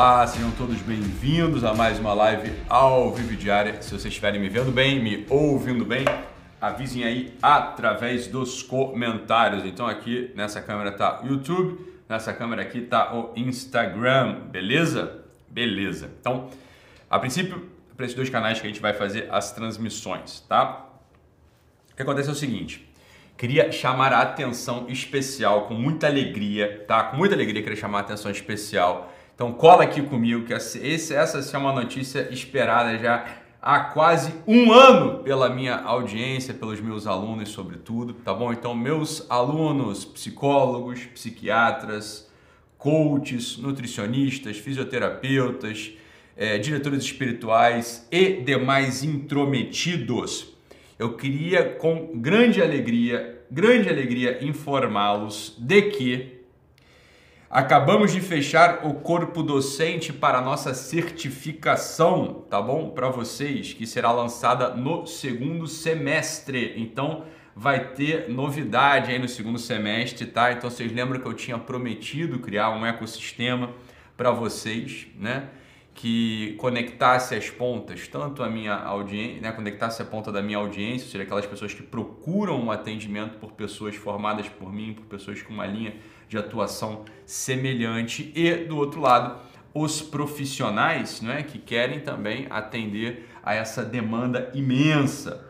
Olá, 0.00 0.26
sejam 0.26 0.50
todos 0.52 0.80
bem-vindos 0.80 1.62
a 1.62 1.74
mais 1.74 1.98
uma 1.98 2.14
live 2.14 2.50
ao 2.70 3.12
vivo 3.12 3.36
diária. 3.36 3.82
Se 3.82 3.90
vocês 3.90 4.06
estiverem 4.06 4.40
me 4.40 4.48
vendo 4.48 4.72
bem, 4.72 4.98
me 4.98 5.26
ouvindo 5.28 5.84
bem, 5.84 6.06
avisem 6.58 7.04
aí 7.04 7.34
através 7.42 8.26
dos 8.26 8.62
comentários. 8.62 9.62
Então 9.66 9.86
aqui 9.86 10.32
nessa 10.34 10.62
câmera 10.62 10.90
tá 10.90 11.20
o 11.22 11.26
YouTube, 11.26 11.78
nessa 12.08 12.32
câmera 12.32 12.62
aqui 12.62 12.80
tá 12.80 13.14
o 13.14 13.34
Instagram, 13.36 14.46
beleza? 14.46 15.22
Beleza. 15.46 16.10
Então, 16.18 16.48
a 17.10 17.18
princípio, 17.18 17.68
para 17.94 18.06
esses 18.06 18.16
dois 18.16 18.30
canais 18.30 18.58
que 18.58 18.66
a 18.66 18.70
gente 18.70 18.80
vai 18.80 18.94
fazer 18.94 19.28
as 19.30 19.52
transmissões, 19.52 20.40
tá? 20.48 20.86
O 21.92 21.96
que 21.96 22.00
acontece 22.00 22.30
é 22.30 22.32
o 22.32 22.34
seguinte, 22.34 22.90
queria 23.36 23.70
chamar 23.70 24.14
a 24.14 24.22
atenção 24.22 24.86
especial 24.88 25.66
com 25.66 25.74
muita 25.74 26.06
alegria, 26.06 26.86
tá? 26.88 27.02
Com 27.02 27.18
muita 27.18 27.34
alegria 27.34 27.62
queria 27.62 27.76
chamar 27.76 27.98
a 27.98 28.00
atenção 28.00 28.30
especial 28.30 29.12
então 29.40 29.54
cola 29.54 29.84
aqui 29.84 30.02
comigo 30.02 30.44
que 30.44 30.52
essa 30.52 30.78
é 30.78 31.58
uma 31.58 31.72
notícia 31.72 32.28
esperada 32.30 32.98
já 32.98 33.24
há 33.62 33.80
quase 33.80 34.34
um 34.46 34.70
ano 34.70 35.20
pela 35.24 35.48
minha 35.48 35.76
audiência, 35.76 36.52
pelos 36.52 36.78
meus 36.78 37.06
alunos, 37.06 37.48
sobretudo, 37.48 38.12
tá 38.12 38.34
bom? 38.34 38.52
Então, 38.52 38.74
meus 38.74 39.24
alunos, 39.30 40.04
psicólogos, 40.04 41.06
psiquiatras, 41.06 42.30
coaches, 42.76 43.56
nutricionistas, 43.56 44.58
fisioterapeutas, 44.58 45.92
é, 46.36 46.58
diretores 46.58 47.02
espirituais 47.02 48.06
e 48.12 48.42
demais 48.42 49.02
intrometidos, 49.02 50.54
eu 50.98 51.16
queria 51.16 51.64
com 51.64 52.10
grande 52.14 52.60
alegria, 52.60 53.42
grande 53.50 53.88
alegria 53.88 54.44
informá-los 54.44 55.56
de 55.58 55.80
que 55.80 56.39
Acabamos 57.50 58.12
de 58.12 58.20
fechar 58.20 58.86
o 58.86 58.94
corpo 58.94 59.42
docente 59.42 60.12
para 60.12 60.40
nossa 60.40 60.72
certificação, 60.72 62.46
tá 62.48 62.62
bom? 62.62 62.90
Para 62.90 63.08
vocês, 63.08 63.72
que 63.72 63.88
será 63.88 64.12
lançada 64.12 64.68
no 64.76 65.04
segundo 65.04 65.66
semestre. 65.66 66.74
Então, 66.76 67.24
vai 67.56 67.92
ter 67.92 68.28
novidade 68.28 69.10
aí 69.10 69.18
no 69.18 69.28
segundo 69.28 69.58
semestre, 69.58 70.26
tá? 70.26 70.52
Então, 70.52 70.70
vocês 70.70 70.92
lembram 70.92 71.18
que 71.18 71.26
eu 71.26 71.34
tinha 71.34 71.58
prometido 71.58 72.38
criar 72.38 72.70
um 72.70 72.86
ecossistema 72.86 73.70
para 74.16 74.30
vocês, 74.30 75.08
né? 75.18 75.48
Que 75.94 76.54
conectasse 76.58 77.34
as 77.34 77.50
pontas, 77.50 78.08
tanto 78.08 78.42
a 78.42 78.48
minha 78.48 78.74
audiência, 78.74 79.42
né? 79.42 79.52
Conectasse 79.52 80.00
a 80.00 80.04
ponta 80.04 80.32
da 80.32 80.40
minha 80.40 80.56
audiência, 80.56 81.04
ou 81.06 81.12
seja, 81.12 81.24
aquelas 81.24 81.46
pessoas 81.46 81.74
que 81.74 81.82
procuram 81.82 82.58
um 82.60 82.70
atendimento 82.70 83.38
por 83.38 83.52
pessoas 83.52 83.96
formadas 83.96 84.48
por 84.48 84.72
mim, 84.72 84.94
por 84.94 85.04
pessoas 85.04 85.42
com 85.42 85.52
uma 85.52 85.66
linha 85.66 85.94
de 86.28 86.38
atuação 86.38 87.04
semelhante 87.26 88.32
e 88.34 88.54
do 88.64 88.76
outro 88.76 89.00
lado 89.00 89.50
os 89.74 90.00
profissionais 90.02 91.20
né, 91.20 91.42
que 91.42 91.58
querem 91.58 92.00
também 92.00 92.46
atender 92.50 93.28
a 93.42 93.54
essa 93.54 93.84
demanda 93.84 94.50
imensa 94.54 95.44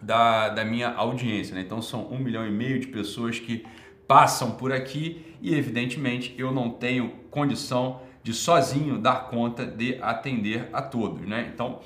da, 0.00 0.48
da 0.48 0.64
minha 0.64 0.90
audiência. 0.90 1.54
Né? 1.54 1.62
Então 1.62 1.82
são 1.82 2.06
um 2.12 2.18
milhão 2.18 2.46
e 2.46 2.50
meio 2.50 2.78
de 2.78 2.86
pessoas 2.86 3.38
que 3.38 3.64
passam 4.06 4.52
por 4.52 4.72
aqui 4.72 5.36
e 5.40 5.54
evidentemente 5.54 6.34
eu 6.38 6.52
não 6.52 6.70
tenho 6.70 7.10
condição 7.30 8.00
de 8.26 8.34
sozinho 8.34 8.98
dar 8.98 9.28
conta 9.28 9.64
de 9.64 10.02
atender 10.02 10.68
a 10.72 10.82
todos. 10.82 11.24
Né? 11.24 11.48
Então 11.54 11.78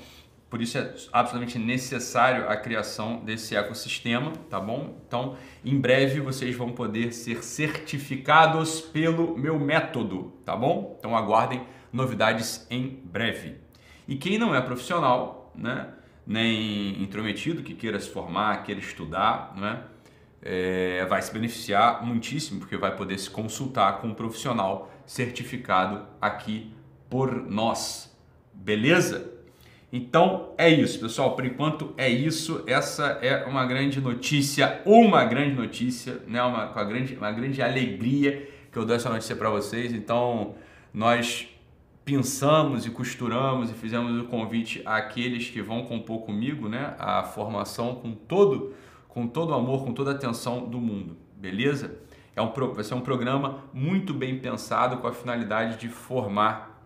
por 0.49 0.59
isso 0.59 0.75
é 0.77 0.93
absolutamente 1.13 1.57
necessário 1.57 2.49
a 2.49 2.57
criação 2.57 3.23
desse 3.23 3.55
ecossistema, 3.55 4.33
tá 4.49 4.59
bom? 4.59 5.01
Então, 5.07 5.37
em 5.63 5.79
breve 5.79 6.19
vocês 6.19 6.53
vão 6.57 6.73
poder 6.73 7.13
ser 7.13 7.41
certificados 7.41 8.81
pelo 8.81 9.37
meu 9.37 9.57
método, 9.57 10.33
tá 10.43 10.53
bom? 10.53 10.97
Então 10.99 11.15
aguardem 11.15 11.65
novidades 11.93 12.67
em 12.69 12.99
breve. 13.05 13.59
E 14.05 14.17
quem 14.17 14.37
não 14.37 14.53
é 14.53 14.59
profissional, 14.59 15.53
né, 15.55 15.87
nem 16.27 17.01
intrometido, 17.01 17.63
que 17.63 17.73
queira 17.73 17.97
se 17.97 18.09
formar, 18.09 18.63
queira 18.63 18.81
estudar, 18.81 19.53
né, 19.55 19.83
é, 20.41 21.05
vai 21.05 21.21
se 21.21 21.31
beneficiar 21.31 22.05
muitíssimo, 22.05 22.59
porque 22.59 22.75
vai 22.75 22.93
poder 22.93 23.17
se 23.19 23.29
consultar 23.29 24.01
com 24.01 24.07
um 24.07 24.13
profissional 24.13 24.91
certificado 25.11 26.05
aqui 26.21 26.71
por 27.09 27.35
nós. 27.49 28.17
Beleza? 28.53 29.29
Então 29.91 30.53
é 30.57 30.69
isso, 30.69 31.01
pessoal. 31.01 31.35
Por 31.35 31.45
enquanto 31.45 31.93
é 31.97 32.07
isso. 32.07 32.63
Essa 32.65 33.19
é 33.21 33.43
uma 33.43 33.65
grande 33.65 33.99
notícia, 33.99 34.81
uma 34.85 35.25
grande 35.25 35.53
notícia, 35.53 36.21
né? 36.25 36.41
Uma, 36.41 36.71
uma, 36.71 36.83
grande, 36.85 37.15
uma 37.15 37.29
grande 37.29 37.61
alegria 37.61 38.49
que 38.71 38.77
eu 38.77 38.85
dou 38.85 38.95
essa 38.95 39.09
notícia 39.09 39.35
para 39.35 39.49
vocês. 39.49 39.91
Então 39.91 40.55
nós 40.93 41.49
pensamos 42.05 42.85
e 42.85 42.89
costuramos 42.89 43.69
e 43.69 43.73
fizemos 43.73 44.17
o 44.17 44.23
convite 44.29 44.81
àqueles 44.85 45.49
que 45.49 45.61
vão 45.61 45.83
compor 45.83 46.21
comigo, 46.21 46.69
né? 46.69 46.95
A 46.97 47.21
formação 47.23 47.95
com 47.95 48.13
todo, 48.13 48.73
com 49.09 49.27
todo 49.27 49.49
o 49.49 49.55
amor, 49.55 49.83
com 49.83 49.91
toda 49.91 50.11
a 50.11 50.13
atenção 50.13 50.69
do 50.69 50.79
mundo, 50.79 51.17
beleza? 51.35 51.99
É 52.35 52.41
um, 52.41 52.51
vai 52.73 52.83
ser 52.83 52.93
um 52.93 53.01
programa 53.01 53.63
muito 53.73 54.13
bem 54.13 54.39
pensado 54.39 54.97
com 54.97 55.07
a 55.07 55.13
finalidade 55.13 55.77
de 55.77 55.89
formar 55.89 56.81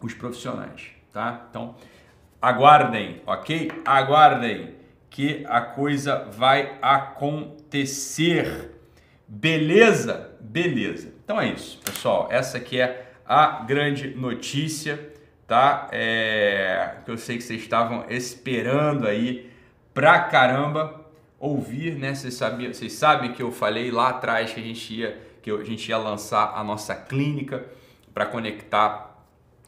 os 0.00 0.14
profissionais, 0.14 0.90
tá? 1.12 1.46
Então 1.50 1.74
Aguardem, 2.40 3.20
ok? 3.26 3.68
Aguardem 3.84 4.76
que 5.10 5.44
a 5.48 5.60
coisa 5.60 6.28
vai 6.30 6.78
acontecer. 6.80 8.76
Beleza? 9.26 10.36
Beleza. 10.40 11.12
Então 11.24 11.40
é 11.40 11.48
isso, 11.48 11.80
pessoal. 11.84 12.28
Essa 12.30 12.58
aqui 12.58 12.80
é 12.80 13.10
a 13.26 13.64
grande 13.64 14.14
notícia, 14.14 15.12
tá? 15.48 15.88
É, 15.90 16.98
que 17.04 17.10
eu 17.10 17.18
sei 17.18 17.38
que 17.38 17.42
vocês 17.42 17.60
estavam 17.60 18.04
esperando 18.08 19.08
aí 19.08 19.50
pra 19.92 20.20
caramba 20.20 21.07
ouvir, 21.38 21.94
né? 21.96 22.14
Vocês, 22.14 22.34
sabiam, 22.34 22.72
vocês 22.72 22.92
sabem 22.92 23.32
que 23.32 23.42
eu 23.42 23.52
falei 23.52 23.90
lá 23.90 24.10
atrás 24.10 24.52
que 24.52 24.60
a 24.60 24.62
gente 24.62 24.94
ia, 24.94 25.20
que 25.42 25.50
a 25.50 25.64
gente 25.64 25.88
ia 25.88 25.98
lançar 25.98 26.52
a 26.54 26.64
nossa 26.64 26.94
clínica 26.94 27.64
para 28.12 28.26
conectar 28.26 29.24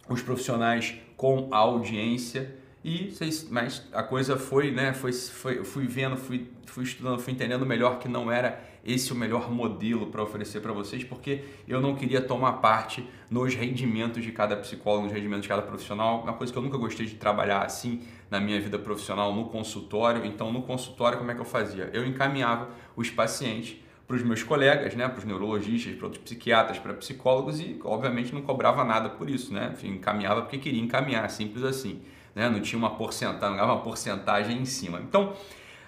os 0.08 0.22
profissionais 0.22 0.94
com 1.16 1.48
a 1.52 1.58
audiência 1.58 2.58
e 2.84 3.14
mas 3.50 3.86
a 3.92 4.02
coisa 4.02 4.36
foi, 4.36 4.70
né? 4.70 4.92
Foi, 4.94 5.12
foi, 5.12 5.64
fui 5.64 5.86
vendo, 5.86 6.16
fui, 6.16 6.50
fui 6.64 6.84
estudando, 6.84 7.20
fui 7.20 7.32
entendendo 7.32 7.66
melhor 7.66 7.98
que 7.98 8.08
não 8.08 8.32
era 8.32 8.58
esse 8.84 9.12
o 9.12 9.16
melhor 9.16 9.50
modelo 9.50 10.06
para 10.06 10.22
oferecer 10.22 10.60
para 10.60 10.72
vocês, 10.72 11.04
porque 11.04 11.44
eu 11.68 11.80
não 11.80 11.94
queria 11.94 12.20
tomar 12.20 12.54
parte 12.54 13.06
nos 13.30 13.54
rendimentos 13.54 14.22
de 14.22 14.32
cada 14.32 14.56
psicólogo, 14.56 15.04
nos 15.04 15.12
rendimentos 15.12 15.42
de 15.42 15.48
cada 15.48 15.62
profissional. 15.62 16.22
Uma 16.22 16.32
coisa 16.32 16.52
que 16.52 16.58
eu 16.58 16.62
nunca 16.62 16.78
gostei 16.78 17.06
de 17.06 17.14
trabalhar 17.14 17.62
assim 17.62 18.02
na 18.30 18.40
minha 18.40 18.60
vida 18.60 18.78
profissional 18.78 19.34
no 19.34 19.46
consultório. 19.46 20.24
Então, 20.24 20.52
no 20.52 20.62
consultório, 20.62 21.18
como 21.18 21.30
é 21.30 21.34
que 21.34 21.40
eu 21.40 21.44
fazia? 21.44 21.90
Eu 21.92 22.06
encaminhava 22.06 22.68
os 22.96 23.10
pacientes 23.10 23.76
para 24.06 24.16
os 24.16 24.22
meus 24.22 24.42
colegas, 24.42 24.94
né, 24.96 25.06
para 25.08 25.18
os 25.18 25.24
neurologistas, 25.24 25.94
para 25.94 26.06
outros 26.06 26.22
psiquiatras, 26.24 26.78
para 26.78 26.92
psicólogos 26.94 27.60
e, 27.60 27.78
obviamente, 27.84 28.34
não 28.34 28.42
cobrava 28.42 28.82
nada 28.82 29.08
por 29.08 29.30
isso, 29.30 29.54
né? 29.54 29.70
Enfim, 29.72 29.90
encaminhava 29.94 30.42
porque 30.42 30.58
queria 30.58 30.82
encaminhar, 30.82 31.30
simples 31.30 31.62
assim 31.62 32.02
né? 32.34 32.48
não 32.48 32.60
tinha 32.60 32.78
uma 32.78 32.90
porcentagem, 32.90 33.56
não 33.56 33.64
uma 33.64 33.80
porcentagem 33.80 34.58
em 34.58 34.64
cima. 34.64 35.00
Então, 35.00 35.34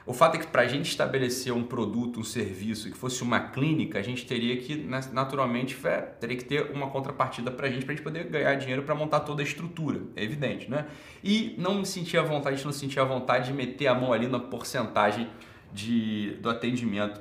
o 0.04 0.12
fato 0.12 0.37
é 0.37 0.38
que 0.38 0.46
para 0.46 0.62
a 0.62 0.66
gente 0.66 0.88
estabelecer 0.88 1.52
um 1.52 1.62
produto, 1.62 2.20
um 2.20 2.25
serviço 2.25 2.90
que 2.90 2.96
fosse 2.96 3.22
uma 3.22 3.38
clínica, 3.38 3.99
a 3.99 4.02
gente 4.02 4.26
teria 4.26 4.56
que, 4.56 4.75
naturalmente, 5.12 5.76
teria 6.19 6.37
que 6.37 6.44
ter 6.44 6.70
uma 6.72 6.88
contrapartida 6.88 7.50
para 7.50 7.69
a 7.69 7.70
gente, 7.70 7.84
para 7.84 7.93
a 7.93 7.96
gente 7.96 8.04
poder 8.04 8.25
ganhar 8.25 8.54
dinheiro 8.56 8.82
para 8.82 8.94
montar 8.94 9.20
toda 9.20 9.43
a 9.43 9.44
estrutura, 9.44 10.00
é 10.16 10.25
evidente, 10.25 10.70
né? 10.70 10.87
E 11.22 11.54
não 11.58 11.84
sentia 11.84 12.22
vontade, 12.22 12.54
a 12.54 12.56
gente 12.56 12.66
não 12.66 12.72
sentia 12.72 13.04
vontade 13.04 13.46
de 13.46 13.52
meter 13.52 13.87
a 13.87 13.94
mão 13.94 14.12
ali 14.12 14.26
na 14.26 14.40
porcentagem 14.40 15.28
de, 15.72 16.37
do 16.40 16.50
atendimento 16.50 17.20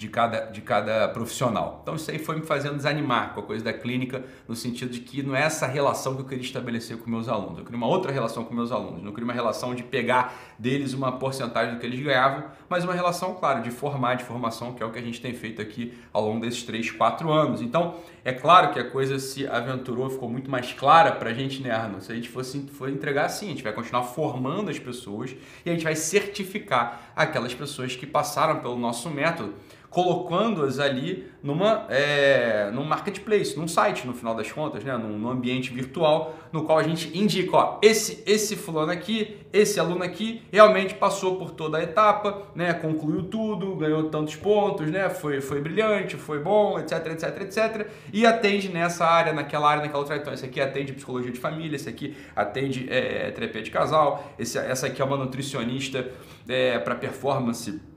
de 0.00 0.08
cada, 0.08 0.46
de 0.46 0.62
cada 0.62 1.08
profissional. 1.08 1.80
Então 1.82 1.94
isso 1.94 2.10
aí 2.10 2.18
foi 2.18 2.36
me 2.36 2.40
fazendo 2.40 2.74
desanimar 2.76 3.34
com 3.34 3.40
a 3.40 3.42
coisa 3.42 3.62
da 3.62 3.70
clínica, 3.70 4.24
no 4.48 4.56
sentido 4.56 4.90
de 4.90 5.00
que 5.00 5.22
não 5.22 5.36
é 5.36 5.42
essa 5.42 5.66
relação 5.66 6.14
que 6.14 6.22
eu 6.22 6.24
queria 6.24 6.42
estabelecer 6.42 6.96
com 6.96 7.10
meus 7.10 7.28
alunos. 7.28 7.58
Eu 7.58 7.64
queria 7.64 7.76
uma 7.76 7.86
outra 7.86 8.10
relação 8.10 8.42
com 8.42 8.54
meus 8.54 8.72
alunos. 8.72 9.02
Não 9.02 9.12
queria 9.12 9.24
uma 9.26 9.34
relação 9.34 9.74
de 9.74 9.82
pegar 9.82 10.34
deles 10.58 10.94
uma 10.94 11.12
porcentagem 11.12 11.74
do 11.74 11.80
que 11.80 11.84
eles 11.84 12.00
ganhavam, 12.00 12.44
mas 12.66 12.82
uma 12.82 12.94
relação, 12.94 13.34
claro, 13.34 13.62
de 13.62 13.70
formar, 13.70 14.14
de 14.14 14.24
formação, 14.24 14.72
que 14.72 14.82
é 14.82 14.86
o 14.86 14.90
que 14.90 14.98
a 14.98 15.02
gente 15.02 15.20
tem 15.20 15.34
feito 15.34 15.60
aqui 15.60 15.92
ao 16.14 16.24
longo 16.24 16.40
desses 16.40 16.62
3, 16.62 16.92
4 16.92 17.30
anos. 17.30 17.60
Então, 17.60 17.96
é 18.24 18.32
claro 18.32 18.72
que 18.72 18.78
a 18.78 18.90
coisa 18.90 19.18
se 19.18 19.46
aventurou, 19.46 20.08
ficou 20.08 20.30
muito 20.30 20.50
mais 20.50 20.72
clara 20.72 21.12
para 21.12 21.28
a 21.28 21.34
gente, 21.34 21.62
né, 21.62 21.72
Arno? 21.72 22.00
Se 22.00 22.10
a 22.10 22.14
gente 22.14 22.30
fosse 22.30 22.58
for 22.68 22.88
entregar 22.88 23.26
assim, 23.26 23.46
a 23.46 23.50
gente 23.50 23.62
vai 23.62 23.74
continuar 23.74 24.04
formando 24.04 24.70
as 24.70 24.78
pessoas 24.78 25.36
e 25.66 25.68
a 25.68 25.74
gente 25.74 25.84
vai 25.84 25.94
certificar 25.94 27.12
aquelas 27.14 27.52
pessoas 27.52 27.94
que 27.94 28.06
passaram 28.06 28.60
pelo 28.60 28.78
nosso 28.78 29.10
método 29.10 29.52
colocando-as 29.90 30.78
ali 30.78 31.28
numa, 31.42 31.86
é, 31.88 32.70
num 32.72 32.84
marketplace, 32.84 33.58
num 33.58 33.66
site, 33.66 34.06
no 34.06 34.14
final 34.14 34.36
das 34.36 34.50
contas, 34.50 34.84
né? 34.84 34.96
num, 34.96 35.18
num, 35.18 35.28
ambiente 35.28 35.72
virtual, 35.72 36.36
no 36.52 36.62
qual 36.62 36.78
a 36.78 36.82
gente 36.84 37.16
indica, 37.18 37.56
ó, 37.56 37.78
esse, 37.82 38.22
esse 38.24 38.54
fulano 38.54 38.92
aqui, 38.92 39.38
esse 39.52 39.80
aluno 39.80 40.04
aqui, 40.04 40.42
realmente 40.52 40.94
passou 40.94 41.36
por 41.36 41.50
toda 41.50 41.78
a 41.78 41.82
etapa, 41.82 42.42
né? 42.54 42.72
concluiu 42.72 43.24
tudo, 43.24 43.74
ganhou 43.74 44.04
tantos 44.04 44.36
pontos, 44.36 44.88
né? 44.88 45.10
foi, 45.10 45.40
foi 45.40 45.60
brilhante, 45.60 46.16
foi 46.16 46.38
bom, 46.38 46.78
etc, 46.78 47.06
etc, 47.06 47.40
etc, 47.40 47.88
e 48.12 48.24
atende 48.24 48.68
nessa 48.68 49.04
área, 49.04 49.32
naquela 49.32 49.68
área, 49.68 49.82
naquela 49.82 49.98
outra. 49.98 50.16
Então, 50.16 50.32
esse 50.32 50.44
aqui 50.44 50.60
atende 50.60 50.92
psicologia 50.92 51.32
de 51.32 51.40
família, 51.40 51.74
esse 51.74 51.88
aqui 51.88 52.16
atende 52.36 52.86
é, 52.88 53.32
terapia 53.32 53.62
de 53.62 53.70
casal, 53.72 54.32
esse, 54.38 54.56
essa 54.56 54.86
aqui 54.86 55.02
é 55.02 55.04
uma 55.04 55.16
nutricionista 55.16 56.08
é, 56.48 56.78
para 56.78 56.94
performance 56.94 57.89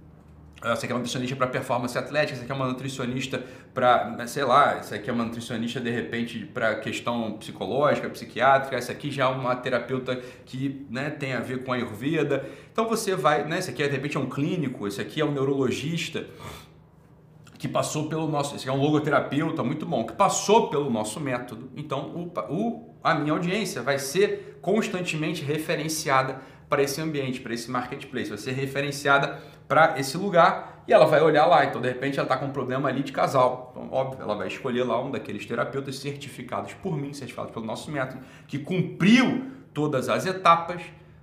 essa 0.71 0.85
aqui 0.85 0.93
é 0.93 0.95
uma 0.95 0.99
nutricionista 0.99 1.35
para 1.35 1.47
performance 1.47 1.97
atlética, 1.97 2.33
essa 2.33 2.43
aqui 2.43 2.51
é 2.51 2.55
uma 2.55 2.67
nutricionista 2.67 3.43
para, 3.73 4.09
né, 4.11 4.27
sei 4.27 4.45
lá, 4.45 4.77
essa 4.77 4.95
aqui 4.95 5.09
é 5.09 5.13
uma 5.13 5.25
nutricionista 5.25 5.79
de 5.79 5.89
repente 5.89 6.39
para 6.45 6.75
questão 6.75 7.33
psicológica, 7.33 8.09
psiquiátrica, 8.09 8.77
essa 8.77 8.91
aqui 8.93 9.11
já 9.11 9.25
é 9.25 9.27
uma 9.27 9.55
terapeuta 9.55 10.15
que 10.45 10.85
né, 10.89 11.09
tem 11.09 11.33
a 11.33 11.41
ver 11.41 11.63
com 11.63 11.73
a 11.73 11.75
Ayurveda. 11.75 12.49
Então 12.71 12.87
você 12.87 13.15
vai, 13.15 13.43
né, 13.45 13.59
esse 13.59 13.71
aqui 13.71 13.83
de 13.83 13.89
repente 13.89 14.15
é 14.15 14.19
um 14.19 14.29
clínico, 14.29 14.87
esse 14.87 15.01
aqui 15.01 15.19
é 15.19 15.25
um 15.25 15.31
neurologista 15.31 16.25
que 17.57 17.67
passou 17.67 18.07
pelo 18.07 18.27
nosso, 18.27 18.55
esse 18.55 18.67
aqui 18.67 18.77
é 18.77 18.79
um 18.79 18.81
logoterapeuta 18.81 19.63
muito 19.63 19.85
bom, 19.85 20.05
que 20.05 20.13
passou 20.13 20.69
pelo 20.69 20.89
nosso 20.89 21.19
método. 21.19 21.71
Então 21.75 22.31
o, 22.47 22.53
o, 22.53 22.95
a 23.03 23.15
minha 23.15 23.33
audiência 23.33 23.81
vai 23.81 23.99
ser 23.99 24.59
constantemente 24.61 25.43
referenciada 25.43 26.41
para 26.73 26.81
esse 26.81 26.99
ambiente, 26.99 27.39
para 27.39 27.53
esse 27.53 27.69
marketplace, 27.69 28.29
vai 28.29 28.37
ser 28.39 28.53
referenciada 28.53 29.39
para 29.67 29.99
esse 29.99 30.17
lugar 30.17 30.83
e 30.87 30.91
ela 30.91 31.05
vai 31.05 31.21
olhar 31.21 31.45
lá. 31.45 31.63
Então, 31.63 31.79
de 31.79 31.87
repente, 31.87 32.17
ela 32.17 32.25
está 32.25 32.35
com 32.35 32.47
um 32.47 32.51
problema 32.51 32.89
ali 32.89 33.03
de 33.03 33.11
casal. 33.11 33.71
Então, 33.71 33.89
óbvio, 33.91 34.19
ela 34.23 34.33
vai 34.33 34.47
escolher 34.47 34.83
lá 34.83 34.99
um 34.99 35.11
daqueles 35.11 35.45
terapeutas 35.45 35.97
certificados 35.97 36.73
por 36.73 36.97
mim, 36.97 37.13
certificados 37.13 37.51
pelo 37.51 37.63
nosso 37.63 37.91
método, 37.91 38.23
que 38.47 38.57
cumpriu 38.57 39.51
todas 39.71 40.09
as 40.09 40.25
etapas. 40.25 40.81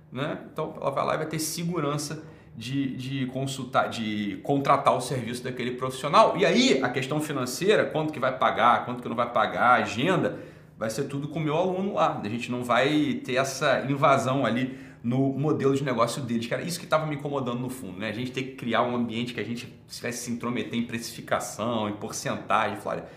Né? 0.09 0.37
Então, 0.53 0.73
ela 0.79 0.89
vai 0.89 1.05
lá 1.05 1.15
e 1.15 1.17
vai 1.17 1.27
ter 1.27 1.39
segurança 1.39 2.23
de, 2.55 2.95
de 2.95 3.25
consultar, 3.25 3.89
de 3.89 4.39
contratar 4.43 4.95
o 4.95 5.01
serviço 5.01 5.43
daquele 5.43 5.71
profissional. 5.71 6.37
E 6.37 6.45
aí, 6.45 6.81
a 6.81 6.87
questão 6.87 7.19
financeira, 7.19 7.83
quanto 7.83 8.13
que 8.13 8.21
vai 8.21 8.37
pagar, 8.37 8.85
quanto 8.85 9.03
que 9.03 9.09
não 9.09 9.17
vai 9.17 9.29
pagar, 9.29 9.81
agenda, 9.81 10.39
vai 10.77 10.89
ser 10.89 11.03
tudo 11.03 11.27
com 11.27 11.39
o 11.39 11.41
meu 11.41 11.57
aluno 11.57 11.95
lá. 11.95 12.21
A 12.23 12.29
gente 12.29 12.49
não 12.49 12.63
vai 12.63 13.19
ter 13.25 13.35
essa 13.35 13.85
invasão 13.89 14.45
ali 14.45 14.89
no 15.03 15.29
modelo 15.33 15.75
de 15.75 15.83
negócio 15.83 16.21
deles. 16.21 16.47
Cara, 16.47 16.61
isso 16.61 16.79
que 16.79 16.85
estava 16.85 17.05
me 17.05 17.15
incomodando 17.15 17.59
no 17.59 17.69
fundo, 17.69 17.99
né? 17.99 18.09
A 18.09 18.13
gente 18.13 18.31
ter 18.31 18.43
que 18.43 18.55
criar 18.55 18.83
um 18.83 18.95
ambiente 18.95 19.33
que 19.33 19.39
a 19.39 19.43
gente 19.43 19.67
tivesse 19.89 20.25
se 20.25 20.31
intrometer 20.31 20.77
em 20.77 20.85
precificação, 20.85 21.89
em 21.89 21.93
porcentagem, 21.93 22.77
falar, 22.77 23.09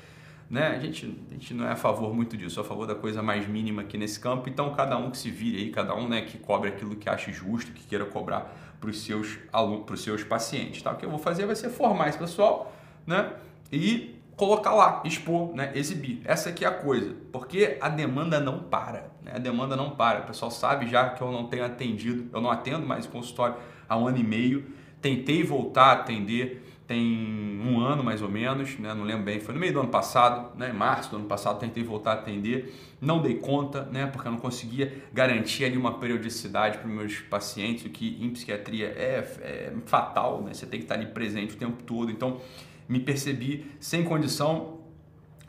né? 0.49 0.69
A 0.69 0.79
gente, 0.79 1.19
a 1.31 1.35
gente 1.35 1.53
não 1.53 1.67
é 1.67 1.73
a 1.73 1.77
favor 1.77 2.15
muito 2.15 2.37
disso, 2.37 2.59
é 2.59 2.63
a 2.63 2.67
favor 2.67 2.87
da 2.87 2.95
coisa 2.95 3.23
mais 3.23 3.47
mínima 3.47 3.83
aqui 3.83 3.99
nesse 3.99 4.19
campo. 4.19 4.49
Então, 4.49 4.75
cada 4.75 4.97
um 4.97 5.11
que 5.11 5.19
se 5.19 5.31
vire 5.31 5.59
aí, 5.59 5.71
cada 5.71 5.95
um 5.95 6.09
né, 6.09 6.23
que 6.23 6.39
cobre 6.39 6.71
aquilo 6.71 6.97
que 6.97 7.09
acha 7.09 7.31
justo, 7.33 7.73
que 7.73 7.83
queira 7.85 8.05
cobrar 8.07 8.57
para 8.81 8.91
os 8.91 9.03
seus 9.03 9.39
alunos, 9.53 9.85
para 9.85 9.95
os 9.95 10.03
seus 10.03 10.23
pacientes. 10.25 10.83
Tá? 10.83 10.93
O 10.93 10.97
que 10.97 11.05
eu 11.05 11.11
vou 11.11 11.19
fazer 11.19 11.47
vai 11.47 11.57
ser 11.57 11.71
formar 11.71 12.09
esse 12.09 12.19
pessoal, 12.19 12.75
né? 13.07 13.33
E 13.73 14.14
colocar 14.37 14.75
lá, 14.75 15.03
expor, 15.05 15.55
né, 15.55 15.73
exibir. 15.75 16.21
Essa 16.25 16.51
aqui 16.51 16.65
é 16.65 16.69
a 16.69 16.73
coisa, 16.73 17.15
porque 17.33 17.79
a 17.81 17.89
demanda 17.89 18.41
não 18.41 18.61
para, 18.61 19.11
né? 19.23 19.33
a 19.35 19.39
demanda 19.39 19.77
não 19.77 19.91
para. 19.91 20.21
O 20.21 20.27
pessoal 20.27 20.51
sabe 20.51 20.89
já 20.89 21.11
que 21.11 21.23
eu 21.23 21.31
não 21.31 21.47
tenho 21.47 21.65
atendido, 21.65 22.29
eu 22.33 22.41
não 22.41 22.51
atendo 22.51 22.87
mais 22.87 23.07
consultório 23.07 23.57
há 23.89 23.97
um 23.97 24.07
ano 24.07 24.19
e 24.19 24.25
meio. 24.25 24.67
Tentei 25.01 25.43
voltar 25.43 25.87
a 25.87 25.93
atender 25.93 26.63
tem 26.87 27.61
um 27.65 27.81
ano 27.81 28.05
mais 28.05 28.21
ou 28.21 28.29
menos, 28.29 28.79
né? 28.79 28.93
não 28.93 29.05
lembro 29.05 29.25
bem, 29.25 29.41
foi 29.41 29.55
no 29.55 29.61
meio 29.61 29.73
do 29.73 29.81
ano 29.81 29.89
passado, 29.89 30.57
né? 30.59 30.71
em 30.71 30.75
março 30.75 31.11
do 31.11 31.17
ano 31.17 31.25
passado, 31.25 31.59
tentei 31.59 31.83
voltar 31.83 32.11
a 32.11 32.15
atender, 32.15 32.75
não 33.01 33.23
dei 33.23 33.37
conta, 33.37 33.85
né? 33.87 34.07
porque 34.07 34.29
eu 34.29 34.33
não 34.33 34.39
conseguia 34.39 35.03
garantir 35.13 35.65
ali 35.65 35.79
uma 35.79 35.99
periodicidade 35.99 36.79
para 36.79 36.87
os 36.87 36.95
meus 36.95 37.19
pacientes, 37.21 37.87
o 37.87 37.89
que 37.89 38.19
em 38.21 38.31
psiquiatria 38.31 38.87
é, 38.89 39.27
é 39.41 39.73
fatal, 39.87 40.43
né? 40.43 40.53
você 40.53 40.67
tem 40.67 40.79
que 40.79 40.85
estar 40.85 40.97
ali 40.97 41.07
presente 41.07 41.55
o 41.55 41.57
tempo 41.57 41.83
todo, 41.85 42.11
então 42.11 42.39
me 42.89 43.01
percebi 43.01 43.71
sem 43.81 44.05
condição 44.05 44.81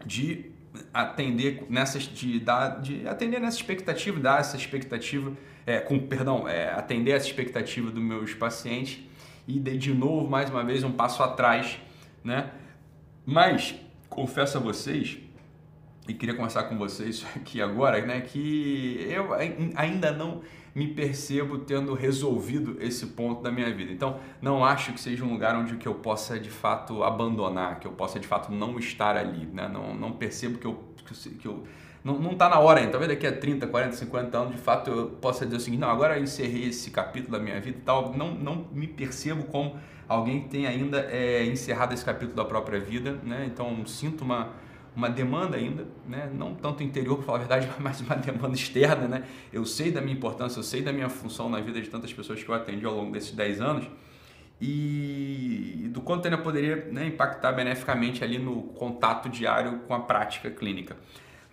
de 0.06 0.52
atender 0.94 1.66
nessas 1.70 2.04
de 2.04 2.40
dar 2.40 2.82
de 2.82 3.08
atender 3.08 3.40
nessa 3.40 3.58
expectativa 3.58 4.20
dar 4.20 4.40
essa 4.40 4.58
expectativa 4.58 5.32
é, 5.66 5.80
com 5.80 6.00
perdão 6.00 6.48
é, 6.48 6.70
atender 6.72 7.12
essa 7.12 7.28
expectativa 7.28 7.90
dos 7.92 8.04
meus 8.04 8.34
pacientes 8.34 9.00
e 9.48 9.60
dei 9.60 9.78
de 9.78 9.94
novo 9.94 10.30
mais 10.30 10.50
uma 10.50 10.64
vez 10.64 10.84
um 10.84 10.92
passo 10.92 11.24
atrás 11.24 11.80
né? 12.24 12.52
Mas 13.26 13.76
confesso 14.10 14.58
a 14.58 14.62
vocês 14.62 15.18
e 16.08 16.14
queria 16.14 16.36
conversar 16.36 16.64
com 16.64 16.78
vocês 16.78 17.26
aqui 17.36 17.62
agora 17.62 18.06
né 18.06 18.22
que 18.22 19.08
eu 19.10 19.30
ainda 19.76 20.12
não 20.12 20.42
me 20.76 20.88
percebo 20.88 21.60
tendo 21.60 21.94
resolvido 21.94 22.76
esse 22.82 23.08
ponto 23.08 23.42
da 23.42 23.50
minha 23.50 23.74
vida. 23.74 23.94
Então, 23.94 24.20
não 24.42 24.64
acho 24.64 24.92
que 24.92 25.00
seja 25.00 25.24
um 25.24 25.32
lugar 25.32 25.56
onde 25.56 25.78
que 25.78 25.88
eu 25.88 25.96
possa 25.96 26.38
de 26.38 26.50
fato 26.50 27.02
abandonar, 27.02 27.80
que 27.80 27.88
eu 27.88 27.94
possa 27.94 28.20
de 28.20 28.28
fato 28.28 28.52
não 28.52 28.78
estar 28.78 29.16
ali. 29.16 29.46
Né? 29.46 29.70
Não, 29.70 29.96
não 29.96 30.12
percebo 30.12 30.58
que 30.58 30.68
eu, 30.68 30.84
que 31.40 31.48
eu 31.48 31.64
não 32.04 32.34
está 32.34 32.50
na 32.50 32.60
hora 32.60 32.82
ainda. 32.82 32.92
Talvez 32.92 33.10
daqui 33.10 33.26
a 33.26 33.32
30, 33.32 33.68
40, 33.68 33.96
50 33.96 34.38
anos, 34.38 34.56
de 34.56 34.62
fato, 34.62 34.92
eu 34.92 35.08
possa 35.22 35.46
dizer 35.46 35.58
o 35.58 35.60
seguinte: 35.62 35.80
não, 35.80 35.90
agora 35.90 36.18
eu 36.18 36.24
encerrei 36.24 36.66
esse 36.68 36.92
capítulo 36.92 37.38
da 37.38 37.40
minha 37.44 37.60
vida 37.62 37.78
e 37.80 37.82
tal. 37.82 38.14
Não, 38.14 38.32
não 38.32 38.68
me 38.74 38.86
percebo 38.86 39.46
como 39.46 39.78
alguém 40.10 40.42
que 40.42 40.50
tem 40.50 40.68
ainda 40.68 41.00
é, 41.10 41.46
encerrado 41.46 41.94
esse 41.94 42.04
capítulo 42.04 42.36
da 42.36 42.46
própria 42.46 42.80
vida. 42.82 43.14
Né? 43.24 43.46
Então, 43.48 43.86
sinto 43.88 44.26
uma 44.26 44.50
uma 44.96 45.10
demanda 45.10 45.58
ainda, 45.58 45.86
né? 46.08 46.30
não 46.34 46.56
tanto 46.56 46.82
interior, 46.82 47.18
para 47.18 47.26
falar 47.26 47.38
a 47.38 47.42
verdade, 47.42 47.70
mas 47.80 48.02
uma 48.02 48.16
demanda 48.16 48.56
externa. 48.56 49.08
Né? 49.08 49.24
Eu 49.52 49.66
sei 49.66 49.92
da 49.92 50.02
minha 50.02 50.16
importância, 50.16 50.60
eu 50.60 50.64
sei 50.64 50.82
da 50.82 50.94
minha 50.94 51.10
função 51.10 51.50
na 51.50 51.60
vida 51.60 51.82
de 51.82 51.90
tantas 51.90 52.14
pessoas 52.14 52.42
que 52.42 52.50
eu 52.50 52.56
atendi 52.56 52.86
ao 52.86 52.96
longo 52.96 53.12
desses 53.12 53.32
10 53.32 53.62
anos 53.62 53.86
e 54.62 55.90
do 55.92 56.02
quanto 56.02 56.26
ainda 56.26 56.38
poderia 56.38 56.88
né, 56.92 57.08
impactar 57.08 57.52
beneficamente 57.52 58.24
ali 58.24 58.38
no 58.38 58.64
contato 58.64 59.28
diário 59.30 59.80
com 59.80 59.94
a 59.94 60.00
prática 60.00 60.50
clínica. 60.50 60.96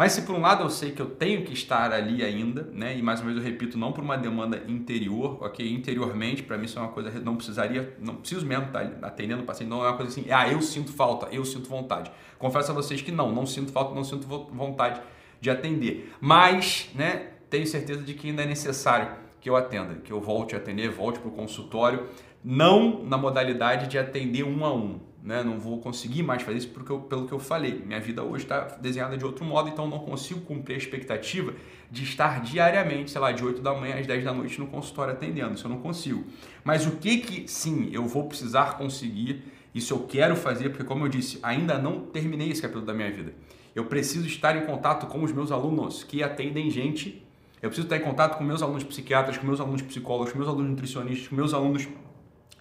Mas 0.03 0.15
se 0.15 0.23
por 0.23 0.35
um 0.35 0.41
lado 0.41 0.65
eu 0.65 0.69
sei 0.69 0.91
que 0.91 1.01
eu 1.01 1.07
tenho 1.07 1.45
que 1.45 1.53
estar 1.53 1.93
ali 1.93 2.25
ainda, 2.25 2.69
né? 2.73 2.99
E 2.99 3.01
mais 3.01 3.21
uma 3.21 3.27
vez 3.27 3.37
eu 3.37 3.45
repito, 3.49 3.79
não 3.79 3.93
por 3.93 4.03
uma 4.03 4.19
demanda 4.19 4.61
interior, 4.67 5.39
ok? 5.41 5.73
Interiormente, 5.73 6.43
para 6.43 6.59
mim 6.59 6.65
isso 6.65 6.77
é 6.77 6.83
uma 6.83 6.91
coisa, 6.91 7.21
não 7.21 7.37
precisaria, 7.37 7.97
não 8.01 8.17
preciso 8.17 8.45
mesmo 8.45 8.65
estar 8.65 8.83
atendendo 9.01 9.45
o 9.45 9.47
paciente, 9.47 9.71
não 9.71 9.85
é 9.85 9.89
uma 9.89 9.97
coisa 9.97 10.11
assim, 10.11 10.29
ah, 10.29 10.49
eu 10.49 10.61
sinto 10.61 10.93
falta, 10.93 11.29
eu 11.31 11.45
sinto 11.45 11.69
vontade. 11.69 12.11
Confesso 12.37 12.73
a 12.73 12.75
vocês 12.75 13.01
que 13.01 13.13
não, 13.13 13.31
não 13.31 13.47
sinto 13.47 13.71
falta, 13.71 13.95
não 13.95 14.03
sinto 14.03 14.27
vontade 14.27 15.01
de 15.41 15.49
atender. 15.49 16.13
Mas, 16.21 16.91
né, 16.97 17.29
tenho 17.49 17.65
certeza 17.69 18.03
de 18.03 18.15
que 18.15 18.29
ainda 18.29 18.43
é 18.43 18.47
necessário 18.47 19.09
que 19.41 19.49
eu 19.49 19.55
atenda, 19.55 20.01
que 20.03 20.13
eu 20.13 20.21
volte 20.21 20.57
a 20.57 20.59
atender, 20.59 20.91
volte 20.91 21.21
para 21.21 21.29
o 21.29 21.33
consultório, 21.33 22.09
não 22.43 23.05
na 23.05 23.17
modalidade 23.17 23.87
de 23.87 23.97
atender 24.01 24.43
um 24.43 24.65
a 24.65 24.75
um, 24.75 24.99
né? 25.23 25.43
Não 25.43 25.59
vou 25.59 25.79
conseguir 25.79 26.23
mais 26.23 26.43
fazer 26.43 26.59
isso 26.59 26.69
porque 26.69 26.91
eu, 26.91 27.01
pelo 27.01 27.27
que 27.27 27.33
eu 27.33 27.39
falei. 27.39 27.83
Minha 27.87 28.01
vida 28.01 28.23
hoje 28.23 28.45
está 28.45 28.61
desenhada 28.81 29.17
de 29.17 29.25
outro 29.25 29.45
modo, 29.45 29.69
então 29.69 29.89
não 29.89 30.01
consigo 30.01 30.41
cumprir 30.41 30.75
a 30.75 30.79
expectativa 30.79 31.55
de 31.91 32.03
estar 32.03 32.41
diariamente, 32.41 33.11
sei 33.11 33.21
lá, 33.21 33.31
de 33.31 33.45
8 33.45 33.63
da 33.63 33.73
manhã 33.73 33.99
às 33.99 34.07
10 34.07 34.25
da 34.25 34.33
noite 34.33 34.59
no 34.59 34.67
consultório 34.67 35.13
atendendo. 35.13 35.55
Isso 35.55 35.67
eu 35.67 35.71
não 35.71 35.79
consigo. 35.79 36.25
Mas 36.65 36.87
o 36.87 36.93
que 36.93 37.19
que 37.19 37.49
sim 37.49 37.91
eu 37.93 38.07
vou 38.07 38.27
precisar 38.27 38.77
conseguir, 38.77 39.45
isso 39.75 39.95
eu 39.95 40.01
quero 40.01 40.35
fazer, 40.35 40.71
porque 40.71 40.85
como 40.85 41.05
eu 41.05 41.09
disse, 41.09 41.39
ainda 41.43 41.79
não 41.79 42.01
terminei 42.01 42.51
esse 42.51 42.61
capítulo 42.61 42.85
da 42.85 42.95
minha 42.95 43.11
vida. 43.11 43.33
Eu 43.75 43.87
preciso 43.87 44.27
estar 44.27 44.57
em 44.57 44.67
contato 44.67 45.07
com 45.07 45.23
os 45.23 45.33
meus 45.33 45.51
alunos 45.51 46.05
que 46.05 46.23
atendem 46.23 46.71
gente. 46.71 47.25
Eu 47.63 47.71
preciso 47.71 47.87
estar 47.87 47.97
em 47.97 48.01
contato 48.01 48.37
com 48.37 48.45
meus 48.45 48.61
alunos 48.61 48.85
psiquiatras, 48.85 49.39
com 49.39 49.47
meus 49.47 49.61
alunos 49.61 49.83
psicólogos, 49.83 50.33
com 50.33 50.39
meus 50.39 50.49
alunos 50.49 50.71
nutricionistas, 50.71 51.29
com 51.29 51.37
meus 51.37 51.55
alunos 51.55 51.89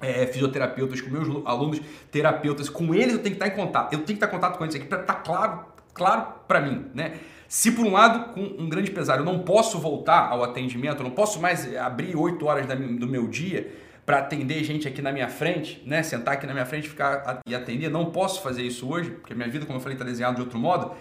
é, 0.02 0.26
fisioterapeutas, 0.28 1.00
com 1.00 1.10
meus 1.10 1.46
alunos 1.46 1.82
terapeutas, 2.12 2.70
com 2.70 2.94
eles 2.94 3.14
eu 3.14 3.20
tenho 3.20 3.36
que 3.36 3.44
estar 3.44 3.48
em 3.48 3.56
contato. 3.56 3.94
Eu 3.94 4.00
tenho 4.00 4.06
que 4.06 4.14
estar 4.14 4.28
em 4.28 4.32
contato 4.32 4.58
com 4.58 4.64
eles 4.64 4.76
aqui 4.76 4.86
para 4.86 5.02
estar 5.02 5.16
claro, 5.16 5.66
claro 5.94 6.34
para 6.48 6.60
mim, 6.60 6.88
né? 6.94 7.14
Se 7.48 7.72
por 7.72 7.86
um 7.86 7.92
lado, 7.92 8.34
com 8.34 8.42
um 8.42 8.70
grande 8.70 8.90
pesar, 8.92 9.20
eu 9.20 9.26
não 9.26 9.40
posso 9.40 9.78
voltar 9.78 10.30
ao 10.30 10.42
atendimento, 10.42 11.00
eu 11.00 11.04
não 11.04 11.12
posso 11.12 11.40
mais 11.40 11.76
abrir 11.76 12.16
8 12.16 12.46
horas 12.46 12.66
do 12.66 13.08
meu 13.08 13.28
dia 13.28 13.74
para 14.06 14.20
atender 14.20 14.64
gente 14.64 14.88
aqui 14.88 15.02
na 15.02 15.12
minha 15.12 15.28
frente, 15.28 15.84
né? 15.86 16.02
Sentar 16.02 16.36
aqui 16.36 16.48
na 16.48 16.54
minha 16.54 16.66
frente 16.66 16.88
ficar 16.88 17.42
e 17.46 17.54
atender, 17.54 17.90
não 17.90 18.06
posso 18.06 18.42
fazer 18.42 18.64
isso 18.64 18.90
hoje, 18.90 19.12
porque 19.12 19.34
minha 19.34 19.50
vida, 19.50 19.66
como 19.66 19.78
eu 19.78 19.82
falei, 19.82 19.96
está 19.96 20.06
desenhada 20.06 20.36
de 20.36 20.42
outro 20.42 20.58
modo. 20.58 20.92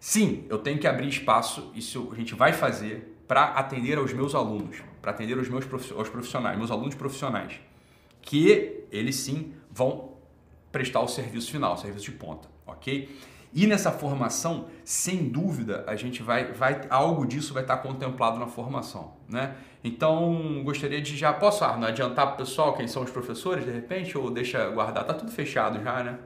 Sim, 0.00 0.46
eu 0.48 0.58
tenho 0.58 0.78
que 0.78 0.86
abrir 0.86 1.06
espaço, 1.06 1.70
isso 1.74 2.08
a 2.10 2.16
gente 2.16 2.34
vai 2.34 2.54
fazer 2.54 3.18
para 3.28 3.44
atender 3.44 3.98
aos 3.98 4.14
meus 4.14 4.34
alunos, 4.34 4.78
para 5.02 5.10
atender 5.10 5.36
aos 5.36 5.48
meus 5.50 5.66
profissionais, 5.66 6.56
meus 6.56 6.70
alunos 6.70 6.94
profissionais 6.94 7.60
que 8.22 8.84
eles 8.90 9.16
sim 9.16 9.52
vão 9.70 10.10
prestar 10.72 11.00
o 11.00 11.08
serviço 11.08 11.50
final, 11.50 11.74
o 11.74 11.76
serviço 11.76 12.06
de 12.06 12.12
ponta, 12.12 12.48
ok? 12.66 13.08
E 13.52 13.66
nessa 13.66 13.90
formação, 13.90 14.66
sem 14.84 15.28
dúvida, 15.28 15.82
a 15.86 15.96
gente 15.96 16.22
vai, 16.22 16.52
vai 16.52 16.82
algo 16.88 17.26
disso 17.26 17.52
vai 17.52 17.62
estar 17.62 17.78
contemplado 17.78 18.38
na 18.38 18.46
formação, 18.46 19.14
né? 19.28 19.56
Então, 19.82 20.62
gostaria 20.62 21.00
de 21.00 21.16
já 21.16 21.32
posso 21.32 21.64
Arno, 21.64 21.86
adiantar 21.86 22.26
para 22.26 22.34
o 22.34 22.38
pessoal 22.38 22.74
quem 22.74 22.86
são 22.86 23.02
os 23.02 23.10
professores 23.10 23.64
de 23.64 23.70
repente 23.70 24.16
ou 24.16 24.30
deixa 24.30 24.68
guardar? 24.68 25.04
Tá 25.04 25.14
tudo 25.14 25.32
fechado 25.32 25.82
já, 25.82 26.02
né? 26.04 26.18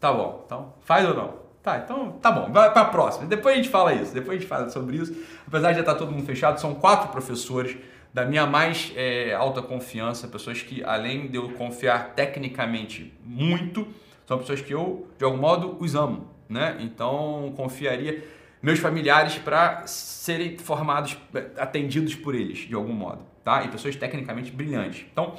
Tá 0.00 0.12
bom. 0.12 0.42
Então, 0.46 0.72
faz 0.80 1.06
ou 1.06 1.14
não? 1.14 1.42
Tá, 1.62 1.78
então 1.78 2.12
tá 2.20 2.32
bom, 2.32 2.50
vai 2.50 2.72
para 2.72 2.82
a 2.82 2.86
próxima. 2.86 3.26
Depois 3.26 3.54
a 3.54 3.56
gente 3.56 3.68
fala 3.68 3.94
isso, 3.94 4.12
depois 4.12 4.36
a 4.36 4.40
gente 4.40 4.48
fala 4.48 4.68
sobre 4.68 4.96
isso. 4.96 5.14
Apesar 5.46 5.68
de 5.68 5.74
já 5.74 5.80
estar 5.80 5.92
tá 5.92 5.98
todo 5.98 6.10
mundo 6.10 6.24
fechado, 6.24 6.60
são 6.60 6.74
quatro 6.74 7.10
professores 7.10 7.76
da 8.12 8.24
minha 8.24 8.46
mais 8.46 8.92
é, 8.94 9.32
alta 9.34 9.62
confiança, 9.62 10.28
pessoas 10.28 10.62
que 10.62 10.84
além 10.84 11.28
de 11.28 11.36
eu 11.36 11.50
confiar 11.52 12.14
tecnicamente 12.14 13.12
muito, 13.24 13.86
são 14.26 14.38
pessoas 14.38 14.60
que 14.60 14.72
eu 14.72 15.08
de 15.18 15.24
algum 15.24 15.38
modo 15.38 15.76
os 15.80 15.94
amo, 15.94 16.28
né? 16.48 16.76
Então 16.80 17.52
confiaria 17.56 18.22
meus 18.62 18.78
familiares 18.78 19.38
para 19.38 19.86
serem 19.86 20.56
formados, 20.58 21.16
atendidos 21.56 22.14
por 22.14 22.34
eles 22.34 22.60
de 22.60 22.74
algum 22.74 22.92
modo, 22.92 23.22
tá? 23.42 23.64
E 23.64 23.68
pessoas 23.68 23.96
tecnicamente 23.96 24.50
brilhantes. 24.50 25.06
Então 25.10 25.34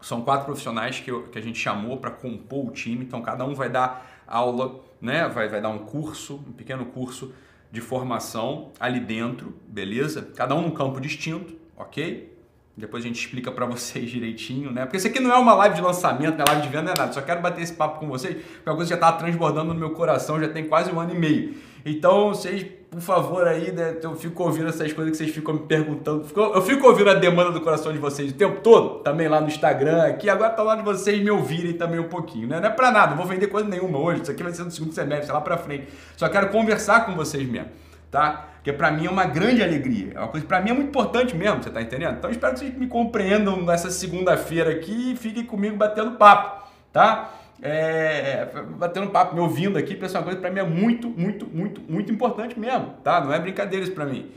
são 0.00 0.22
quatro 0.22 0.46
profissionais 0.46 1.00
que, 1.00 1.10
eu, 1.10 1.24
que 1.24 1.38
a 1.38 1.42
gente 1.42 1.58
chamou 1.58 1.96
para 1.96 2.10
compor 2.10 2.66
o 2.66 2.70
time. 2.70 3.04
Então 3.04 3.20
cada 3.22 3.44
um 3.44 3.54
vai 3.54 3.68
dar 3.68 4.22
aula, 4.26 4.80
né? 5.00 5.28
Vai, 5.28 5.48
vai 5.48 5.60
dar 5.60 5.70
um 5.70 5.78
curso, 5.78 6.36
um 6.46 6.52
pequeno 6.52 6.86
curso 6.86 7.34
de 7.72 7.80
formação 7.80 8.72
ali 8.78 9.00
dentro, 9.00 9.54
beleza? 9.66 10.30
Cada 10.36 10.54
um 10.54 10.62
num 10.62 10.70
campo 10.70 11.00
distinto, 11.00 11.59
ok? 11.80 12.38
Depois 12.76 13.04
a 13.04 13.06
gente 13.06 13.20
explica 13.20 13.50
para 13.50 13.66
vocês 13.66 14.10
direitinho, 14.10 14.70
né? 14.70 14.82
Porque 14.82 14.96
isso 14.96 15.06
aqui 15.06 15.20
não 15.20 15.32
é 15.32 15.36
uma 15.36 15.54
live 15.54 15.76
de 15.76 15.82
lançamento, 15.82 16.36
não 16.36 16.44
é 16.44 16.48
live 16.50 16.62
de 16.62 16.68
venda, 16.68 16.82
não 16.84 16.92
é 16.92 16.98
nada. 16.98 17.12
Só 17.12 17.20
quero 17.20 17.40
bater 17.40 17.62
esse 17.62 17.74
papo 17.74 17.98
com 18.00 18.08
vocês, 18.08 18.34
porque 18.34 18.70
a 18.70 18.74
coisa 18.74 18.88
já 18.88 18.94
está 18.94 19.12
transbordando 19.12 19.72
no 19.72 19.78
meu 19.78 19.90
coração, 19.90 20.40
já 20.40 20.48
tem 20.48 20.66
quase 20.66 20.90
um 20.92 21.00
ano 21.00 21.14
e 21.14 21.18
meio. 21.18 21.54
Então, 21.84 22.28
vocês, 22.28 22.66
por 22.90 23.00
favor, 23.00 23.46
aí, 23.46 23.72
né, 23.72 23.96
eu 24.02 24.14
fico 24.14 24.42
ouvindo 24.42 24.68
essas 24.68 24.92
coisas 24.92 25.12
que 25.12 25.24
vocês 25.24 25.34
ficam 25.34 25.54
me 25.54 25.60
perguntando. 25.60 26.26
Eu 26.36 26.60
fico 26.60 26.86
ouvindo 26.86 27.08
a 27.08 27.14
demanda 27.14 27.50
do 27.50 27.60
coração 27.60 27.92
de 27.92 27.98
vocês 27.98 28.32
o 28.32 28.34
tempo 28.34 28.60
todo, 28.60 28.98
também 29.02 29.28
lá 29.28 29.40
no 29.40 29.46
Instagram, 29.46 30.02
aqui. 30.02 30.28
Agora 30.28 30.50
tá 30.50 30.62
lá 30.62 30.76
de 30.76 30.82
vocês 30.82 31.22
me 31.22 31.30
ouvirem 31.30 31.72
também 31.72 31.98
um 31.98 32.08
pouquinho, 32.08 32.48
né? 32.48 32.60
Não 32.60 32.68
é 32.68 32.70
pra 32.70 32.90
nada, 32.90 33.10
não 33.10 33.16
vou 33.16 33.26
vender 33.26 33.46
coisa 33.46 33.68
nenhuma 33.68 33.98
hoje. 33.98 34.22
Isso 34.22 34.30
aqui 34.30 34.42
vai 34.42 34.52
ser 34.52 34.64
no 34.64 34.70
segundo 34.70 34.92
semestre, 34.92 35.32
lá 35.32 35.40
pra 35.40 35.56
frente. 35.56 35.88
Só 36.16 36.28
quero 36.28 36.50
conversar 36.50 37.06
com 37.06 37.14
vocês 37.14 37.48
mesmo, 37.48 37.68
tá? 38.10 38.48
Porque 38.54 38.72
para 38.72 38.90
mim 38.90 39.06
é 39.06 39.10
uma 39.10 39.24
grande 39.24 39.62
alegria. 39.62 40.12
É 40.14 40.18
uma 40.18 40.28
coisa 40.28 40.46
para 40.46 40.60
mim 40.60 40.70
é 40.70 40.72
muito 40.74 40.88
importante 40.88 41.34
mesmo, 41.34 41.62
você 41.62 41.70
tá 41.70 41.80
entendendo? 41.80 42.16
Então 42.18 42.30
espero 42.30 42.54
que 42.54 42.60
vocês 42.60 42.74
me 42.76 42.86
compreendam 42.86 43.62
nessa 43.62 43.90
segunda-feira 43.90 44.70
aqui 44.70 45.12
e 45.12 45.16
fiquem 45.16 45.44
comigo 45.44 45.76
batendo 45.76 46.12
papo, 46.12 46.68
tá? 46.92 47.40
é, 47.62 48.48
batendo 48.76 49.10
papo, 49.10 49.34
me 49.34 49.40
ouvindo 49.40 49.78
aqui, 49.78 49.94
porque 49.94 50.16
uma 50.16 50.22
coisa 50.22 50.38
para 50.38 50.50
mim 50.50 50.60
é 50.60 50.64
muito, 50.64 51.08
muito, 51.08 51.46
muito, 51.46 51.80
muito 51.82 52.10
importante 52.10 52.58
mesmo, 52.58 52.94
tá? 53.04 53.20
Não 53.20 53.32
é 53.32 53.38
brincadeira 53.38 53.84
isso 53.84 53.94
para 53.94 54.06
mim. 54.06 54.30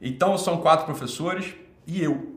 Então 0.00 0.36
são 0.36 0.58
quatro 0.58 0.84
professores 0.84 1.54
e 1.86 2.02
eu. 2.02 2.34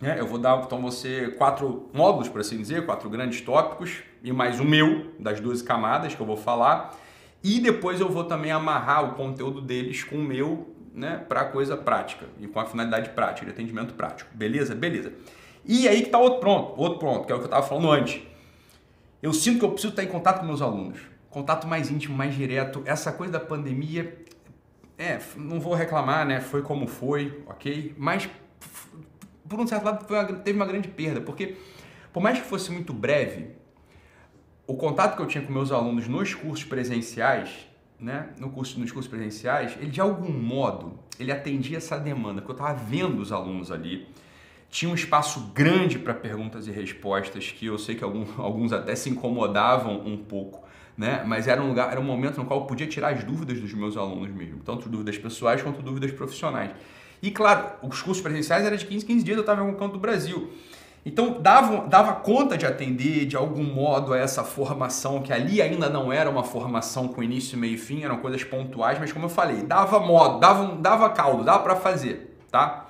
Né? 0.00 0.16
Eu 0.18 0.26
vou 0.26 0.38
dar 0.38 0.62
então 0.64 0.80
você 0.80 1.34
quatro 1.36 1.90
módulos, 1.92 2.28
por 2.28 2.40
assim 2.40 2.56
dizer, 2.56 2.86
quatro 2.86 3.08
grandes 3.10 3.40
tópicos 3.42 4.02
e 4.22 4.32
mais 4.32 4.58
o 4.58 4.64
meu, 4.64 5.12
das 5.18 5.38
12 5.38 5.62
camadas 5.64 6.14
que 6.14 6.20
eu 6.20 6.26
vou 6.26 6.36
falar. 6.36 6.98
E 7.42 7.60
depois 7.60 8.00
eu 8.00 8.08
vou 8.08 8.24
também 8.24 8.50
amarrar 8.50 9.04
o 9.04 9.14
conteúdo 9.14 9.60
deles 9.60 10.04
com 10.04 10.16
o 10.16 10.22
meu, 10.22 10.74
né, 10.94 11.24
para 11.28 11.44
coisa 11.46 11.76
prática 11.76 12.26
e 12.38 12.46
com 12.46 12.60
a 12.60 12.66
finalidade 12.66 13.10
prática, 13.10 13.46
de 13.46 13.52
atendimento 13.52 13.94
prático. 13.94 14.30
Beleza? 14.34 14.74
Beleza. 14.74 15.12
E 15.64 15.88
aí 15.88 16.02
que 16.02 16.10
tá 16.10 16.18
outro 16.18 16.40
ponto, 16.40 16.80
outro 16.80 16.98
ponto, 16.98 17.26
que 17.26 17.32
é 17.32 17.34
o 17.34 17.38
que 17.38 17.44
eu 17.44 17.46
estava 17.46 17.66
falando 17.66 17.90
antes 17.90 18.22
eu 19.22 19.32
sinto 19.32 19.60
que 19.60 19.64
eu 19.64 19.70
preciso 19.70 19.92
estar 19.92 20.02
em 20.02 20.08
contato 20.08 20.40
com 20.40 20.46
meus 20.46 20.60
alunos. 20.60 20.98
Contato 21.30 21.66
mais 21.66 21.90
íntimo, 21.90 22.16
mais 22.16 22.34
direto. 22.34 22.82
Essa 22.84 23.12
coisa 23.12 23.32
da 23.32 23.40
pandemia, 23.40 24.18
é, 24.98 25.20
não 25.36 25.60
vou 25.60 25.74
reclamar, 25.74 26.26
né? 26.26 26.40
Foi 26.40 26.60
como 26.60 26.88
foi, 26.88 27.40
ok? 27.46 27.94
Mas, 27.96 28.28
por 29.48 29.60
um 29.60 29.66
certo 29.66 29.84
lado, 29.84 30.04
uma, 30.10 30.24
teve 30.24 30.58
uma 30.58 30.66
grande 30.66 30.88
perda, 30.88 31.20
porque, 31.20 31.56
por 32.12 32.20
mais 32.20 32.40
que 32.40 32.44
fosse 32.44 32.72
muito 32.72 32.92
breve, 32.92 33.50
o 34.66 34.74
contato 34.74 35.16
que 35.16 35.22
eu 35.22 35.26
tinha 35.26 35.44
com 35.44 35.52
meus 35.52 35.72
alunos 35.72 36.06
nos 36.06 36.34
cursos 36.34 36.64
presenciais, 36.64 37.50
né, 37.98 38.30
no 38.38 38.50
curso, 38.50 38.78
nos 38.78 38.90
cursos 38.90 39.10
presenciais, 39.10 39.76
ele 39.80 39.90
de 39.90 40.00
algum 40.00 40.32
modo, 40.32 40.98
ele 41.18 41.30
atendia 41.30 41.78
essa 41.78 41.98
demanda, 41.98 42.40
porque 42.40 42.52
eu 42.52 42.64
estava 42.64 42.74
vendo 42.74 43.20
os 43.20 43.32
alunos 43.32 43.70
ali, 43.70 44.08
tinha 44.68 44.90
um 44.90 44.94
espaço 44.94 45.52
grande 45.54 45.98
para 45.98 46.14
perguntas 46.14 46.66
e 46.66 46.70
respostas 46.70 47.50
que 47.50 47.66
eu 47.66 47.78
sei 47.78 47.94
que 47.94 48.02
alguns, 48.02 48.28
alguns 48.38 48.72
até 48.72 48.94
se 48.96 49.10
incomodavam 49.10 50.00
um 50.06 50.16
pouco, 50.16 50.66
né? 50.96 51.22
Mas 51.26 51.46
era 51.46 51.62
um 51.62 51.68
lugar, 51.68 51.90
era 51.90 52.00
um 52.00 52.04
momento 52.04 52.38
no 52.38 52.46
qual 52.46 52.60
eu 52.60 52.66
podia 52.66 52.86
tirar 52.86 53.12
as 53.12 53.22
dúvidas 53.22 53.60
dos 53.60 53.74
meus 53.74 53.96
alunos 53.96 54.30
mesmo, 54.30 54.60
tanto 54.64 54.88
dúvidas 54.88 55.18
pessoais 55.18 55.62
quanto 55.62 55.82
dúvidas 55.82 56.10
profissionais. 56.12 56.70
E 57.22 57.30
claro, 57.30 57.72
os 57.82 58.00
cursos 58.00 58.22
presenciais 58.22 58.64
eram 58.64 58.76
de 58.76 58.86
15, 58.86 59.04
15 59.04 59.24
dias, 59.24 59.36
eu 59.36 59.42
estava 59.42 59.60
em 59.60 59.66
algum 59.66 59.78
canto 59.78 59.92
do 59.92 59.98
Brasil. 59.98 60.50
Então 61.04 61.40
dava, 61.40 61.88
dava 61.88 62.12
conta 62.14 62.56
de 62.56 62.64
atender 62.64 63.26
de 63.26 63.36
algum 63.36 63.64
modo 63.64 64.14
a 64.14 64.18
essa 64.18 64.44
formação, 64.44 65.20
que 65.20 65.32
ali 65.32 65.60
ainda 65.60 65.88
não 65.88 66.12
era 66.12 66.30
uma 66.30 66.44
formação 66.44 67.08
com 67.08 67.22
início, 67.22 67.58
meio 67.58 67.74
e 67.74 67.78
fim, 67.78 68.04
eram 68.04 68.18
coisas 68.18 68.44
pontuais, 68.44 69.00
mas 69.00 69.12
como 69.12 69.24
eu 69.24 69.30
falei, 69.30 69.62
dava 69.62 69.98
modo, 69.98 70.38
dava, 70.38 70.76
dava 70.76 71.10
caldo, 71.10 71.42
dava 71.42 71.58
para 71.60 71.74
fazer, 71.74 72.38
tá? 72.50 72.86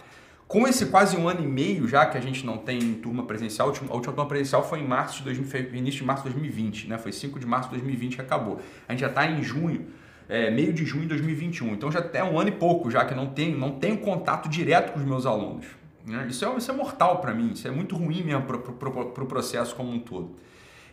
Com 0.47 0.69
esse 0.69 0.87
quase 0.87 1.17
um 1.17 1.27
ano 1.27 1.43
e 1.43 1.47
meio 1.47 1.89
já 1.89 2.05
que 2.05 2.19
a 2.19 2.21
gente 2.21 2.45
não 2.45 2.59
tem 2.59 2.93
turma 2.97 3.23
presencial, 3.23 3.69
a 3.69 3.71
última, 3.71 3.89
turma 3.89 4.27
presencial 4.27 4.63
foi 4.63 4.81
em 4.81 4.87
março 4.87 5.19
de 5.21 5.25
2000, 5.25 5.75
início 5.75 6.01
de 6.01 6.05
março 6.05 6.25
de 6.25 6.29
2020, 6.29 6.89
né? 6.89 6.99
Foi 6.99 7.11
5 7.11 7.41
de 7.41 7.47
março 7.47 7.71
de 7.71 7.77
2020 7.77 8.17
que 8.17 8.21
acabou. 8.21 8.61
A 8.87 8.93
gente 8.93 9.01
já 9.01 9.07
está 9.07 9.27
em 9.27 9.43
junho, 9.43 9.87
é, 10.29 10.51
meio 10.51 10.75
de 10.75 10.85
junho 10.85 11.05
de 11.05 11.09
2021. 11.09 11.73
Então 11.73 11.91
já 11.91 12.01
até 12.01 12.23
um 12.23 12.39
ano 12.39 12.51
e 12.51 12.53
pouco 12.53 12.91
já 12.91 13.03
que 13.07 13.15
não 13.15 13.29
tenho, 13.29 13.57
não 13.57 13.71
tenho 13.79 13.97
contato 13.97 14.47
direto 14.47 14.93
com 14.93 14.99
os 14.99 15.07
meus 15.07 15.25
alunos. 15.25 15.65
Né? 16.07 16.27
Isso, 16.29 16.45
é, 16.45 16.57
isso 16.57 16.71
é 16.71 16.75
mortal 16.75 17.21
para 17.21 17.35
mim, 17.35 17.53
isso 17.53 17.67
é 17.67 17.71
muito 17.71 17.97
ruim 17.97 18.23
mesmo 18.23 18.43
para 18.43 18.57
o 18.57 18.61
pro, 18.61 19.07
pro 19.07 19.27
processo 19.27 19.75
como 19.75 19.91
um 19.91 20.01
todo. 20.01 20.37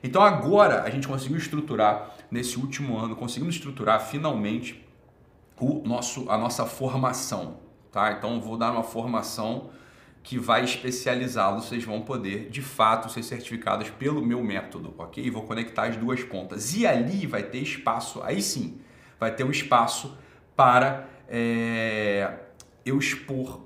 Então 0.03 0.21
agora 0.21 0.83
a 0.83 0.89
gente 0.89 1.07
conseguiu 1.07 1.37
estruturar, 1.37 2.15
nesse 2.31 2.57
último 2.57 2.97
ano, 2.97 3.15
conseguimos 3.15 3.55
estruturar 3.55 3.99
finalmente 3.99 4.85
o 5.59 5.81
nosso, 5.85 6.29
a 6.29 6.37
nossa 6.37 6.65
formação 6.65 7.57
tá? 7.91 8.11
Então 8.11 8.39
vou 8.39 8.57
dar 8.57 8.71
uma 8.71 8.83
formação 8.83 9.69
que 10.21 10.37
vai 10.37 10.63
especializá-los, 10.63 11.65
vocês 11.65 11.83
vão 11.83 12.01
poder 12.01 12.49
de 12.49 12.61
fato 12.61 13.09
ser 13.09 13.23
certificados 13.23 13.89
pelo 13.89 14.23
meu 14.23 14.43
método, 14.43 14.93
ok? 14.97 15.29
Vou 15.31 15.43
conectar 15.43 15.83
as 15.83 15.97
duas 15.97 16.23
pontas. 16.23 16.75
E 16.75 16.85
ali 16.85 17.25
vai 17.25 17.43
ter 17.43 17.59
espaço, 17.59 18.21
aí 18.23 18.41
sim, 18.41 18.79
vai 19.19 19.33
ter 19.33 19.43
um 19.43 19.51
espaço 19.51 20.17
para 20.55 21.07
é, 21.27 22.33
eu 22.85 22.99
expor, 22.99 23.61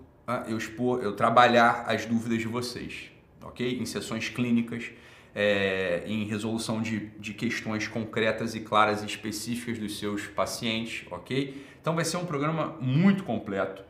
eu 0.48 0.58
expor, 0.58 1.02
eu 1.04 1.16
trabalhar 1.16 1.86
as 1.88 2.06
dúvidas 2.06 2.40
de 2.40 2.48
vocês, 2.48 3.12
ok? 3.42 3.80
Em 3.80 3.86
sessões 3.86 4.30
clínicas, 4.30 4.92
é, 5.36 6.04
em 6.06 6.26
resolução 6.26 6.82
de, 6.82 7.08
de 7.20 7.34
questões 7.34 7.88
concretas 7.88 8.56
e 8.56 8.60
claras 8.60 9.02
e 9.02 9.06
específicas 9.06 9.80
dos 9.80 9.98
seus 10.00 10.28
pacientes, 10.28 11.06
ok? 11.12 11.66
Então 11.82 11.96
vai 11.96 12.06
ser 12.06 12.18
um 12.18 12.26
programa 12.26 12.76
muito 12.80 13.24
completo 13.24 13.84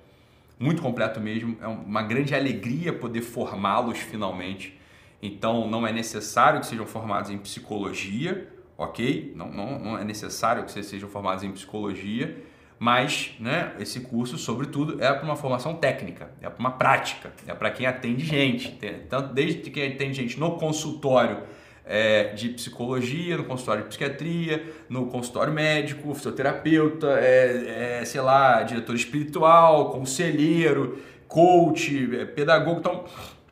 muito 0.60 0.82
completo 0.82 1.20
mesmo. 1.20 1.58
É 1.62 1.68
uma 1.68 2.02
grande 2.02 2.34
alegria 2.34 2.94
poder 2.94 3.22
formá-los 3.22 4.00
finalmente. 4.00 4.80
Então, 5.22 5.70
não 5.70 5.86
é 5.88 5.92
necessário 5.92 6.60
que 6.60 6.66
sejam 6.66 6.86
formados 6.86 7.30
em 7.30 7.38
psicologia, 7.38 8.52
ok? 8.78 9.34
Não, 9.36 9.52
não, 9.52 9.80
não 9.80 9.98
é 9.98 10.04
necessário 10.04 10.64
que 10.64 10.72
vocês 10.72 10.86
sejam 10.86 11.10
formados 11.10 11.44
em 11.44 11.52
psicologia, 11.52 12.44
mas 12.84 13.32
né, 13.40 13.72
esse 13.80 14.02
curso, 14.02 14.38
sobretudo, 14.38 15.02
é 15.02 15.14
para 15.14 15.24
uma 15.24 15.38
formação 15.38 15.74
técnica, 15.74 16.32
é 16.42 16.50
para 16.50 16.60
uma 16.60 16.72
prática, 16.72 17.32
é 17.48 17.54
para 17.54 17.72
quem 17.72 17.86
atende 17.86 18.26
gente, 18.26 18.78
tanto 19.08 19.34
desde 19.34 19.72
quem 19.72 19.94
atende 19.94 20.16
gente 20.16 20.38
no 20.38 20.58
consultório 20.58 21.44
é, 21.86 22.34
de 22.34 22.50
psicologia, 22.50 23.38
no 23.38 23.46
consultório 23.46 23.84
de 23.84 23.88
psiquiatria, 23.88 24.66
no 24.90 25.06
consultório 25.06 25.54
médico, 25.54 26.14
fisioterapeuta, 26.14 27.08
é, 27.22 28.00
é, 28.02 28.06
sei 28.06 28.20
lá, 28.20 28.62
diretor 28.64 28.96
espiritual, 28.98 29.90
conselheiro, 29.90 31.02
coach, 31.26 32.10
é, 32.20 32.26
pedagogo. 32.26 32.82
Então, 32.82 33.06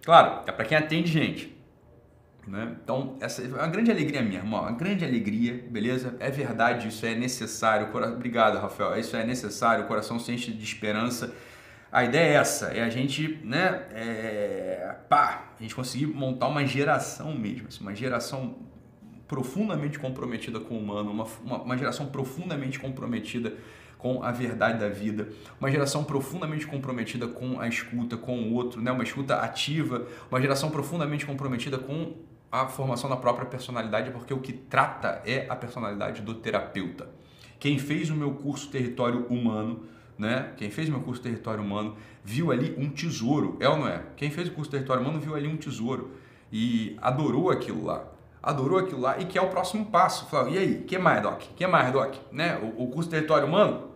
claro, 0.03 0.41
é 0.45 0.51
para 0.51 0.65
quem 0.65 0.77
atende 0.77 1.09
gente. 1.09 1.55
Né? 2.47 2.75
Então, 2.83 3.17
essa 3.21 3.43
é 3.43 3.47
uma 3.47 3.67
grande 3.67 3.91
alegria 3.91 4.21
minha, 4.21 4.39
irmão, 4.39 4.61
uma 4.61 4.71
grande 4.71 5.05
alegria, 5.05 5.63
beleza? 5.69 6.15
É 6.19 6.29
verdade, 6.31 6.87
isso 6.87 7.05
é 7.05 7.13
necessário. 7.13 7.87
Obrigado, 7.95 8.57
Rafael. 8.57 8.99
Isso 8.99 9.15
é 9.15 9.23
necessário, 9.23 9.85
o 9.85 9.87
coração 9.87 10.19
se 10.19 10.31
enche 10.31 10.51
de 10.51 10.63
esperança 10.63 11.33
a 11.91 12.05
ideia 12.05 12.23
é 12.23 12.33
essa, 12.35 12.67
é 12.67 12.81
a 12.81 12.89
gente, 12.89 13.39
né, 13.43 13.85
é, 13.91 14.95
pá, 15.09 15.51
a 15.59 15.61
gente 15.61 15.75
conseguir 15.75 16.07
montar 16.07 16.47
uma 16.47 16.65
geração 16.65 17.33
mesmo, 17.37 17.67
assim, 17.67 17.81
uma 17.81 17.93
geração 17.93 18.55
profundamente 19.27 19.99
comprometida 19.99 20.59
com 20.59 20.75
o 20.75 20.79
humano, 20.79 21.11
uma, 21.11 21.27
uma, 21.43 21.61
uma 21.63 21.77
geração 21.77 22.05
profundamente 22.05 22.79
comprometida 22.79 23.53
com 23.97 24.23
a 24.23 24.31
verdade 24.31 24.79
da 24.79 24.87
vida, 24.87 25.29
uma 25.59 25.69
geração 25.69 26.03
profundamente 26.03 26.65
comprometida 26.65 27.27
com 27.27 27.59
a 27.59 27.67
escuta, 27.67 28.15
com 28.15 28.39
o 28.39 28.53
outro, 28.53 28.81
né? 28.81 28.89
uma 28.91 29.03
escuta 29.03 29.35
ativa, 29.35 30.07
uma 30.29 30.39
geração 30.41 30.71
profundamente 30.71 31.25
comprometida 31.25 31.77
com 31.77 32.13
a 32.51 32.67
formação 32.67 33.09
da 33.09 33.15
própria 33.15 33.45
personalidade, 33.45 34.11
porque 34.11 34.33
o 34.33 34.39
que 34.39 34.51
trata 34.51 35.21
é 35.25 35.45
a 35.49 35.55
personalidade 35.55 36.21
do 36.21 36.35
terapeuta. 36.35 37.07
Quem 37.59 37.79
fez 37.79 38.09
o 38.09 38.15
meu 38.15 38.31
curso 38.33 38.69
Território 38.69 39.25
Humano, 39.27 39.85
né? 40.17 40.51
Quem 40.57 40.69
fez 40.69 40.89
o 40.89 40.91
meu 40.91 41.01
curso 41.01 41.21
Território 41.21 41.63
Humano 41.63 41.95
viu 42.23 42.51
ali 42.51 42.75
um 42.77 42.89
tesouro, 42.89 43.57
é 43.59 43.69
ou 43.69 43.77
não 43.77 43.87
é? 43.87 44.03
Quem 44.17 44.29
fez 44.29 44.47
o 44.49 44.51
curso 44.51 44.69
Território 44.69 45.01
Humano 45.01 45.19
viu 45.19 45.35
ali 45.35 45.47
um 45.47 45.55
tesouro 45.55 46.11
e 46.51 46.97
adorou 47.01 47.49
aquilo 47.49 47.85
lá. 47.85 48.05
Adorou 48.43 48.79
aquilo 48.79 48.99
lá 48.99 49.19
e 49.19 49.25
quer 49.25 49.41
o 49.41 49.49
próximo 49.49 49.85
passo. 49.85 50.25
Falou, 50.25 50.51
e 50.51 50.57
aí, 50.57 50.83
que 50.83 50.97
mais, 50.97 51.21
Doc? 51.21 51.41
que 51.55 51.65
mais, 51.67 51.91
Doc? 51.93 52.15
Né? 52.31 52.57
O, 52.57 52.83
o 52.83 52.87
curso 52.89 53.09
Território 53.09 53.47
Humano, 53.47 53.91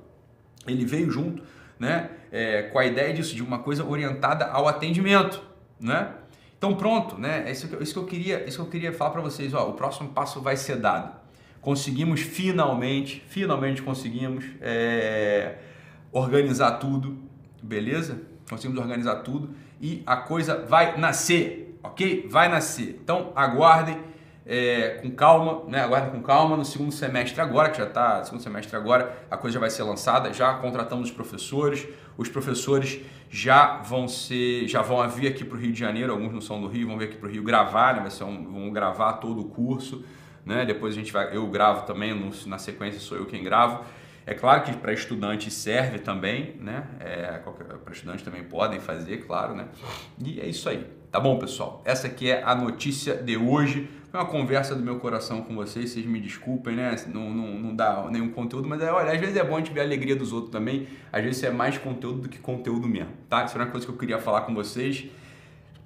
ele 0.68 0.86
veio 0.86 1.10
junto 1.12 1.44
né? 1.80 2.10
É, 2.32 2.64
com 2.64 2.80
a 2.80 2.86
ideia 2.86 3.14
disso, 3.14 3.36
de 3.36 3.44
uma 3.44 3.60
coisa 3.60 3.84
orientada 3.84 4.46
ao 4.46 4.68
atendimento, 4.68 5.42
né? 5.80 6.14
Então 6.58 6.76
pronto, 6.76 7.18
né? 7.18 7.44
É 7.48 7.52
isso 7.52 7.68
que, 7.68 7.84
isso 7.84 7.94
que 7.94 8.00
eu 8.00 8.06
queria, 8.06 8.48
isso 8.48 8.58
que 8.58 8.64
eu 8.64 8.70
queria 8.70 8.94
falar 8.94 9.12
para 9.12 9.22
vocês. 9.22 9.54
Ó, 9.54 9.70
o 9.70 9.74
próximo 9.74 10.10
passo 10.10 10.42
vai 10.42 10.58
ser 10.58 10.78
dado. 10.78 11.16
Conseguimos 11.62 12.22
finalmente, 12.22 13.24
finalmente 13.28 13.82
conseguimos 13.82 14.46
é, 14.62 15.56
organizar 16.12 16.74
tudo, 16.74 17.18
beleza? 17.62 18.22
Conseguimos 18.50 18.80
organizar 18.80 19.16
tudo 19.18 19.50
e 19.82 20.04
a 20.06 20.16
coisa 20.16 20.64
vai 20.66 20.98
nascer, 20.98 21.78
ok? 21.84 22.28
Vai 22.30 22.50
nascer. 22.50 23.00
Então 23.04 23.32
aguardem 23.36 24.00
é, 24.46 25.00
com 25.02 25.10
calma, 25.12 25.64
né? 25.68 25.82
Aguardem 25.82 26.12
com 26.12 26.22
calma 26.22 26.56
no 26.56 26.64
segundo 26.64 26.92
semestre 26.92 27.42
agora, 27.42 27.70
que 27.70 27.78
já 27.80 27.86
está 27.86 28.24
segundo 28.24 28.42
semestre 28.42 28.76
agora, 28.76 29.26
a 29.30 29.36
coisa 29.36 29.56
já 29.56 29.60
vai 29.60 29.72
ser 29.72 29.84
lançada. 29.84 30.32
Já 30.32 30.54
contratamos 30.56 31.10
os 31.10 31.16
professores, 31.16 31.88
os 32.16 32.30
professores 32.30 33.02
já 33.30 33.78
vão 33.78 34.08
ser, 34.08 34.68
já 34.68 34.84
vão 34.84 35.08
vir 35.10 35.28
aqui 35.28 35.44
para 35.44 35.58
o 35.58 35.60
Rio 35.60 35.72
de 35.72 35.80
Janeiro. 35.80 36.12
Alguns 36.12 36.32
não 36.32 36.42
são 36.42 36.62
do 36.62 36.68
Rio, 36.68 36.88
vão 36.88 36.98
vir 36.98 37.06
aqui 37.06 37.18
para 37.18 37.28
o 37.28 37.32
Rio 37.32 37.44
gravar, 37.44 37.96
né? 37.96 38.02
Vai 38.02 38.12
ser 38.12 38.24
um, 38.24 38.44
vão 38.44 38.72
gravar 38.72 39.14
todo 39.14 39.42
o 39.42 39.46
curso, 39.46 40.06
né? 40.46 40.64
Depois 40.64 40.94
a 40.94 40.98
gente 40.98 41.12
vai, 41.12 41.36
eu 41.36 41.48
gravo 41.48 41.88
também, 41.88 42.14
no, 42.14 42.32
na 42.46 42.60
sequência 42.60 43.00
sou 43.00 43.18
eu 43.18 43.26
quem 43.26 43.44
gravo. 43.44 43.84
É 44.28 44.34
claro 44.34 44.64
que 44.64 44.74
para 44.74 44.92
estudante 44.92 45.52
serve 45.52 46.00
também, 46.00 46.56
né? 46.60 46.88
É, 47.00 47.40
para 47.84 47.94
estudante 47.94 48.24
também 48.24 48.44
podem 48.44 48.80
fazer, 48.80 49.26
claro, 49.26 49.56
né? 49.56 49.68
E 50.24 50.40
é 50.40 50.48
isso 50.48 50.68
aí. 50.68 50.86
Tá 51.12 51.20
bom, 51.20 51.38
pessoal? 51.38 51.82
Essa 51.86 52.08
aqui 52.08 52.30
é 52.30 52.44
a 52.44 52.56
notícia 52.56 53.16
de 53.16 53.38
hoje. 53.38 53.88
Foi 54.16 54.24
uma 54.24 54.30
conversa 54.30 54.74
do 54.74 54.82
meu 54.82 54.98
coração 54.98 55.42
com 55.42 55.54
vocês, 55.56 55.90
vocês 55.90 56.06
me 56.06 56.22
desculpem, 56.22 56.74
né? 56.74 56.96
Não, 57.14 57.34
não, 57.34 57.48
não 57.60 57.76
dá 57.76 58.08
nenhum 58.10 58.30
conteúdo, 58.30 58.66
mas 58.66 58.82
é, 58.82 58.90
olha, 58.90 59.12
às 59.12 59.20
vezes 59.20 59.36
é 59.36 59.44
bom 59.44 59.56
a 59.56 59.58
gente 59.58 59.74
ver 59.74 59.82
a 59.82 59.84
alegria 59.84 60.16
dos 60.16 60.32
outros 60.32 60.54
também. 60.54 60.88
Às 61.12 61.22
vezes 61.22 61.44
é 61.44 61.52
mais 61.52 61.78
conteúdo 61.78 62.22
do 62.22 62.30
que 62.30 62.38
conteúdo 62.38 62.88
mesmo, 62.88 63.10
tá? 63.30 63.44
Isso 63.44 63.58
é 63.58 63.62
uma 63.62 63.70
coisa 63.70 63.86
que 63.86 63.92
eu 63.92 63.98
queria 63.98 64.18
falar 64.18 64.44
com 64.44 64.56
vocês. 64.56 65.04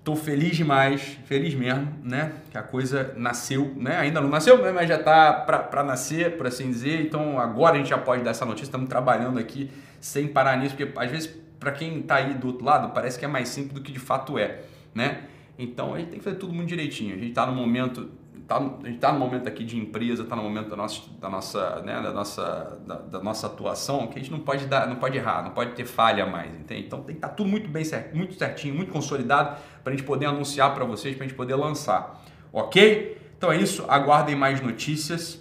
Tô 0.04 0.16
feliz 0.16 0.56
demais, 0.56 1.18
feliz 1.26 1.56
mesmo, 1.56 1.92
né? 2.04 2.34
Que 2.52 2.58
a 2.60 2.62
coisa 2.62 3.16
nasceu, 3.18 3.74
né? 3.76 3.98
Ainda 3.98 4.22
não 4.22 4.30
nasceu, 4.30 4.62
né? 4.62 4.72
mas 4.72 4.88
já 4.88 5.02
tá 5.02 5.34
para 5.34 5.84
nascer, 5.84 6.38
por 6.38 6.46
assim 6.46 6.70
dizer. 6.70 7.02
Então 7.02 7.40
agora 7.40 7.74
a 7.74 7.78
gente 7.80 7.90
já 7.90 7.98
pode 7.98 8.22
dar 8.22 8.30
essa 8.30 8.46
notícia. 8.46 8.66
Estamos 8.66 8.88
trabalhando 8.88 9.40
aqui 9.40 9.72
sem 10.00 10.28
parar 10.28 10.56
nisso, 10.56 10.76
porque 10.78 11.00
às 11.00 11.10
vezes 11.10 11.36
para 11.60 11.72
quem 11.72 12.00
tá 12.04 12.18
aí 12.18 12.36
do 12.36 12.46
outro 12.46 12.64
lado 12.64 12.94
parece 12.94 13.18
que 13.18 13.26
é 13.26 13.28
mais 13.28 13.50
simples 13.50 13.74
do 13.74 13.82
que 13.82 13.92
de 13.92 14.00
fato 14.00 14.38
é 14.38 14.60
né? 14.94 15.24
Então 15.58 15.94
a 15.94 16.00
gente 16.00 16.10
tem 16.10 16.20
que 16.20 16.24
fazer 16.24 16.38
tudo 16.38 16.54
muito 16.54 16.70
direitinho. 16.70 17.14
A 17.14 17.18
gente 17.18 17.30
está 17.30 17.46
no 17.46 17.54
momento, 17.54 18.10
tá, 18.48 18.58
a 18.58 18.86
gente 18.86 18.96
está 18.96 19.14
no 19.14 19.20
momento 19.20 19.48
aqui 19.48 19.64
de 19.64 19.78
empresa, 19.78 20.24
está 20.24 20.36
no 20.36 20.42
momento 20.42 20.70
da 20.70 20.76
nossa, 20.76 21.02
da 21.20 21.30
nossa, 21.30 21.82
né, 21.82 22.02
da 22.02 22.12
nossa, 22.12 22.80
da, 22.86 22.96
da, 22.96 23.20
nossa 23.22 23.48
atuação 23.48 24.08
que 24.08 24.18
a 24.18 24.22
gente 24.22 24.32
não 24.32 24.40
pode 24.40 24.66
dar, 24.66 24.88
não 24.88 24.96
pode 24.96 25.18
errar, 25.18 25.44
não 25.44 25.52
pode 25.52 25.74
ter 25.74 25.86
falha 25.86 26.26
mais, 26.26 26.54
entende? 26.54 26.88
Então 26.88 27.00
tem 27.00 27.16
que 27.16 27.20
estar 27.20 27.30
tá 27.30 27.34
tudo 27.34 27.50
muito 27.50 27.70
bem 27.70 27.84
muito 28.14 28.34
certinho, 28.34 28.74
muito 28.74 28.92
consolidado 28.92 29.58
para 29.84 29.94
a 29.94 29.96
gente 29.96 30.06
poder 30.06 30.26
anunciar 30.26 30.74
para 30.74 30.84
vocês, 30.84 31.16
para 31.16 31.26
a 31.26 31.28
gente 31.28 31.38
poder 31.38 31.56
lançar, 31.56 32.24
ok? 32.52 33.18
Então 33.38 33.52
é 33.52 33.58
isso. 33.58 33.86
Aguardem 33.88 34.36
mais 34.36 34.60
notícias 34.60 35.40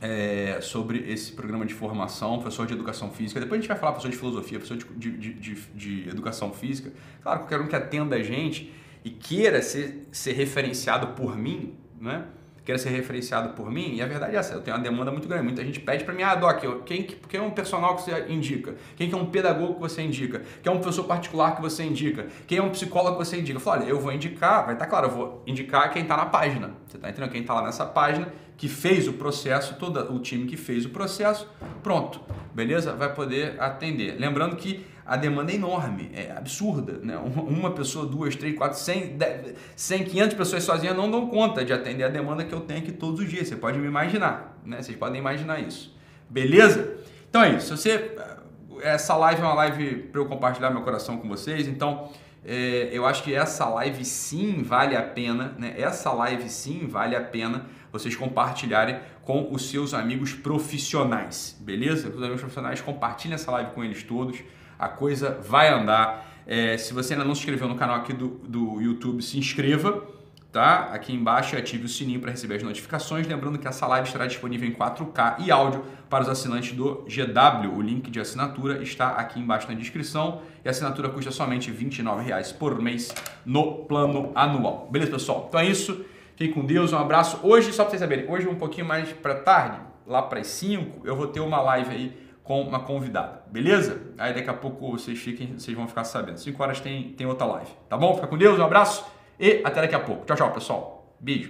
é, 0.00 0.58
sobre 0.60 1.10
esse 1.10 1.32
programa 1.32 1.64
de 1.64 1.74
formação, 1.74 2.38
professor 2.38 2.66
de 2.66 2.74
educação 2.74 3.10
física. 3.10 3.40
Depois 3.40 3.58
a 3.58 3.62
gente 3.62 3.68
vai 3.68 3.78
falar 3.78 3.92
professor 3.92 4.10
de 4.10 4.16
filosofia, 4.16 4.58
professor 4.58 4.76
de, 4.96 5.10
de, 5.10 5.34
de, 5.34 5.54
de 5.74 6.08
educação 6.08 6.52
física. 6.52 6.92
Claro, 7.22 7.40
qualquer 7.40 7.60
um 7.60 7.66
que 7.66 7.74
atenda 7.74 8.16
a 8.16 8.22
gente 8.22 8.72
e 9.04 9.10
queira 9.10 9.62
ser, 9.62 10.06
ser 10.12 10.32
referenciado 10.32 11.08
por 11.08 11.36
mim, 11.36 11.74
né? 12.00 12.24
queira 12.68 12.78
ser 12.78 12.90
referenciado 12.90 13.54
por 13.54 13.70
mim, 13.70 13.94
e 13.94 14.02
a 14.02 14.06
verdade 14.06 14.36
é 14.36 14.38
essa, 14.38 14.52
eu 14.52 14.60
tenho 14.60 14.76
uma 14.76 14.82
demanda 14.82 15.10
muito 15.10 15.26
grande. 15.26 15.42
Muita 15.42 15.64
gente 15.64 15.80
pede 15.80 16.04
para 16.04 16.12
mim, 16.12 16.22
ah, 16.22 16.34
Doc, 16.34 16.62
quem, 16.84 17.02
quem 17.02 17.40
é 17.40 17.42
um 17.42 17.50
personal 17.50 17.96
que 17.96 18.02
você 18.02 18.26
indica? 18.28 18.74
Quem 18.94 19.10
é 19.10 19.16
um 19.16 19.24
pedagogo 19.24 19.76
que 19.76 19.80
você 19.80 20.02
indica? 20.02 20.42
Quem 20.62 20.70
é 20.70 20.76
um 20.76 20.78
professor 20.78 21.04
particular 21.04 21.56
que 21.56 21.62
você 21.62 21.82
indica? 21.82 22.26
Quem 22.46 22.58
é 22.58 22.62
um 22.62 22.68
psicólogo 22.68 23.16
que 23.16 23.24
você 23.24 23.38
indica? 23.38 23.56
Eu 23.56 23.60
falo, 23.62 23.80
olha, 23.80 23.88
eu 23.88 23.98
vou 23.98 24.12
indicar, 24.12 24.66
vai 24.66 24.74
estar 24.74 24.84
tá 24.84 24.90
claro, 24.90 25.06
eu 25.06 25.10
vou 25.10 25.42
indicar 25.46 25.90
quem 25.90 26.02
está 26.02 26.14
na 26.14 26.26
página. 26.26 26.72
Você 26.86 26.98
está 26.98 27.08
entendendo? 27.08 27.30
Quem 27.30 27.40
está 27.40 27.54
lá 27.54 27.62
nessa 27.62 27.86
página, 27.86 28.28
que 28.58 28.68
fez 28.68 29.06
o 29.06 29.12
processo, 29.12 29.76
todo 29.76 30.12
o 30.12 30.18
time 30.18 30.44
que 30.46 30.56
fez 30.56 30.84
o 30.84 30.90
processo, 30.90 31.48
pronto, 31.80 32.20
beleza? 32.52 32.92
Vai 32.92 33.14
poder 33.14 33.54
atender. 33.60 34.18
Lembrando 34.18 34.56
que 34.56 34.84
a 35.06 35.16
demanda 35.16 35.52
é 35.52 35.54
enorme, 35.54 36.10
é 36.12 36.32
absurda. 36.36 36.98
Né? 37.00 37.16
Uma 37.16 37.70
pessoa, 37.70 38.04
duas, 38.04 38.34
três, 38.34 38.56
quatro, 38.56 38.76
cem, 38.76 39.16
cem, 39.76 40.04
quinhentas 40.04 40.34
pessoas 40.34 40.64
sozinhas 40.64 40.96
não 40.96 41.08
dão 41.08 41.28
conta 41.28 41.64
de 41.64 41.72
atender 41.72 42.02
a 42.02 42.08
demanda 42.08 42.44
que 42.44 42.52
eu 42.52 42.60
tenho 42.60 42.80
aqui 42.80 42.90
todos 42.90 43.20
os 43.20 43.30
dias. 43.30 43.46
Você 43.46 43.54
pode 43.54 43.78
me 43.78 43.86
imaginar, 43.86 44.58
né? 44.66 44.82
Vocês 44.82 44.98
podem 44.98 45.20
imaginar 45.20 45.60
isso. 45.60 45.96
Beleza? 46.28 46.96
Então 47.30 47.42
é 47.42 47.54
isso. 47.54 47.76
Você, 47.76 48.10
essa 48.82 49.16
live 49.16 49.40
é 49.40 49.44
uma 49.44 49.54
live 49.54 49.94
para 50.10 50.20
eu 50.20 50.26
compartilhar 50.26 50.70
meu 50.70 50.82
coração 50.82 51.16
com 51.16 51.28
vocês. 51.28 51.68
Então 51.68 52.10
é, 52.44 52.88
eu 52.92 53.06
acho 53.06 53.22
que 53.22 53.34
essa 53.34 53.68
live 53.68 54.04
sim 54.04 54.62
vale 54.62 54.96
a 54.96 55.02
pena, 55.02 55.54
né? 55.58 55.74
Essa 55.76 56.12
live 56.12 56.48
sim 56.48 56.86
vale 56.86 57.14
a 57.16 57.20
pena 57.20 57.66
vocês 57.90 58.14
compartilharem 58.14 59.00
com 59.22 59.52
os 59.52 59.70
seus 59.70 59.94
amigos 59.94 60.32
profissionais, 60.32 61.56
beleza? 61.60 62.08
Os 62.08 62.22
amigos 62.22 62.40
profissionais 62.40 62.80
compartilhem 62.80 63.34
essa 63.34 63.50
live 63.50 63.72
com 63.72 63.82
eles 63.82 64.02
todos 64.02 64.38
a 64.78 64.88
coisa 64.88 65.38
vai 65.46 65.68
andar. 65.68 66.26
É, 66.46 66.78
se 66.78 66.94
você 66.94 67.12
ainda 67.12 67.24
não 67.24 67.34
se 67.34 67.40
inscreveu 67.40 67.68
no 67.68 67.74
canal 67.74 67.96
aqui 67.96 68.12
do, 68.12 68.28
do 68.28 68.80
YouTube, 68.80 69.22
se 69.22 69.38
inscreva, 69.38 70.02
tá? 70.52 70.88
Aqui 70.92 71.12
embaixo 71.12 71.56
ative 71.56 71.84
o 71.84 71.88
sininho 71.88 72.20
para 72.20 72.30
receber 72.30 72.56
as 72.56 72.62
notificações. 72.62 73.26
Lembrando 73.26 73.58
que 73.58 73.68
essa 73.68 73.86
live 73.86 74.06
estará 74.06 74.26
disponível 74.26 74.68
em 74.68 74.72
4K 74.72 75.36
e 75.40 75.50
áudio 75.50 75.84
para 76.08 76.22
os 76.22 76.28
assinantes 76.28 76.72
do 76.72 77.04
GW. 77.06 77.76
O 77.76 77.82
link 77.82 78.10
de 78.10 78.20
assinatura 78.20 78.82
está 78.82 79.10
aqui 79.10 79.38
embaixo 79.38 79.68
na 79.68 79.74
descrição 79.74 80.42
e 80.64 80.68
a 80.68 80.70
assinatura 80.70 81.08
custa 81.10 81.30
somente 81.30 81.70
R$ 81.70 81.84
29,00 81.84 82.56
por 82.56 82.80
mês 82.80 83.14
no 83.44 83.84
plano 83.84 84.32
anual. 84.34 84.88
Beleza, 84.90 85.12
pessoal? 85.12 85.46
Então 85.48 85.60
é 85.60 85.66
isso. 85.66 86.04
Fiquem 86.34 86.54
com 86.54 86.64
Deus, 86.64 86.92
um 86.92 86.98
abraço. 86.98 87.40
Hoje, 87.42 87.72
só 87.72 87.82
para 87.82 87.90
vocês 87.90 88.00
saberem, 88.00 88.30
hoje 88.30 88.46
um 88.46 88.54
pouquinho 88.54 88.86
mais 88.86 89.12
para 89.12 89.34
tarde, 89.34 89.80
lá 90.06 90.22
para 90.22 90.38
as 90.38 90.46
5, 90.46 91.04
eu 91.04 91.16
vou 91.16 91.26
ter 91.26 91.40
uma 91.40 91.60
live 91.60 91.90
aí 91.90 92.28
com 92.44 92.62
uma 92.62 92.80
convidada, 92.80 93.42
beleza? 93.48 94.00
Aí 94.16 94.32
daqui 94.32 94.48
a 94.48 94.54
pouco 94.54 94.92
vocês 94.92 95.18
fiquem, 95.18 95.58
vocês 95.58 95.76
vão 95.76 95.86
ficar 95.86 96.04
sabendo. 96.04 96.38
5 96.38 96.62
horas 96.62 96.80
tem, 96.80 97.10
tem 97.10 97.26
outra 97.26 97.44
live, 97.44 97.70
tá 97.88 97.96
bom? 97.96 98.14
Fica 98.14 98.26
com 98.26 98.38
Deus, 98.38 98.58
um 98.58 98.64
abraço 98.64 99.04
e 99.38 99.60
até 99.64 99.80
daqui 99.80 99.94
a 99.94 100.00
pouco. 100.00 100.24
Tchau, 100.26 100.36
tchau, 100.36 100.52
pessoal. 100.52 101.16
Beijo. 101.20 101.48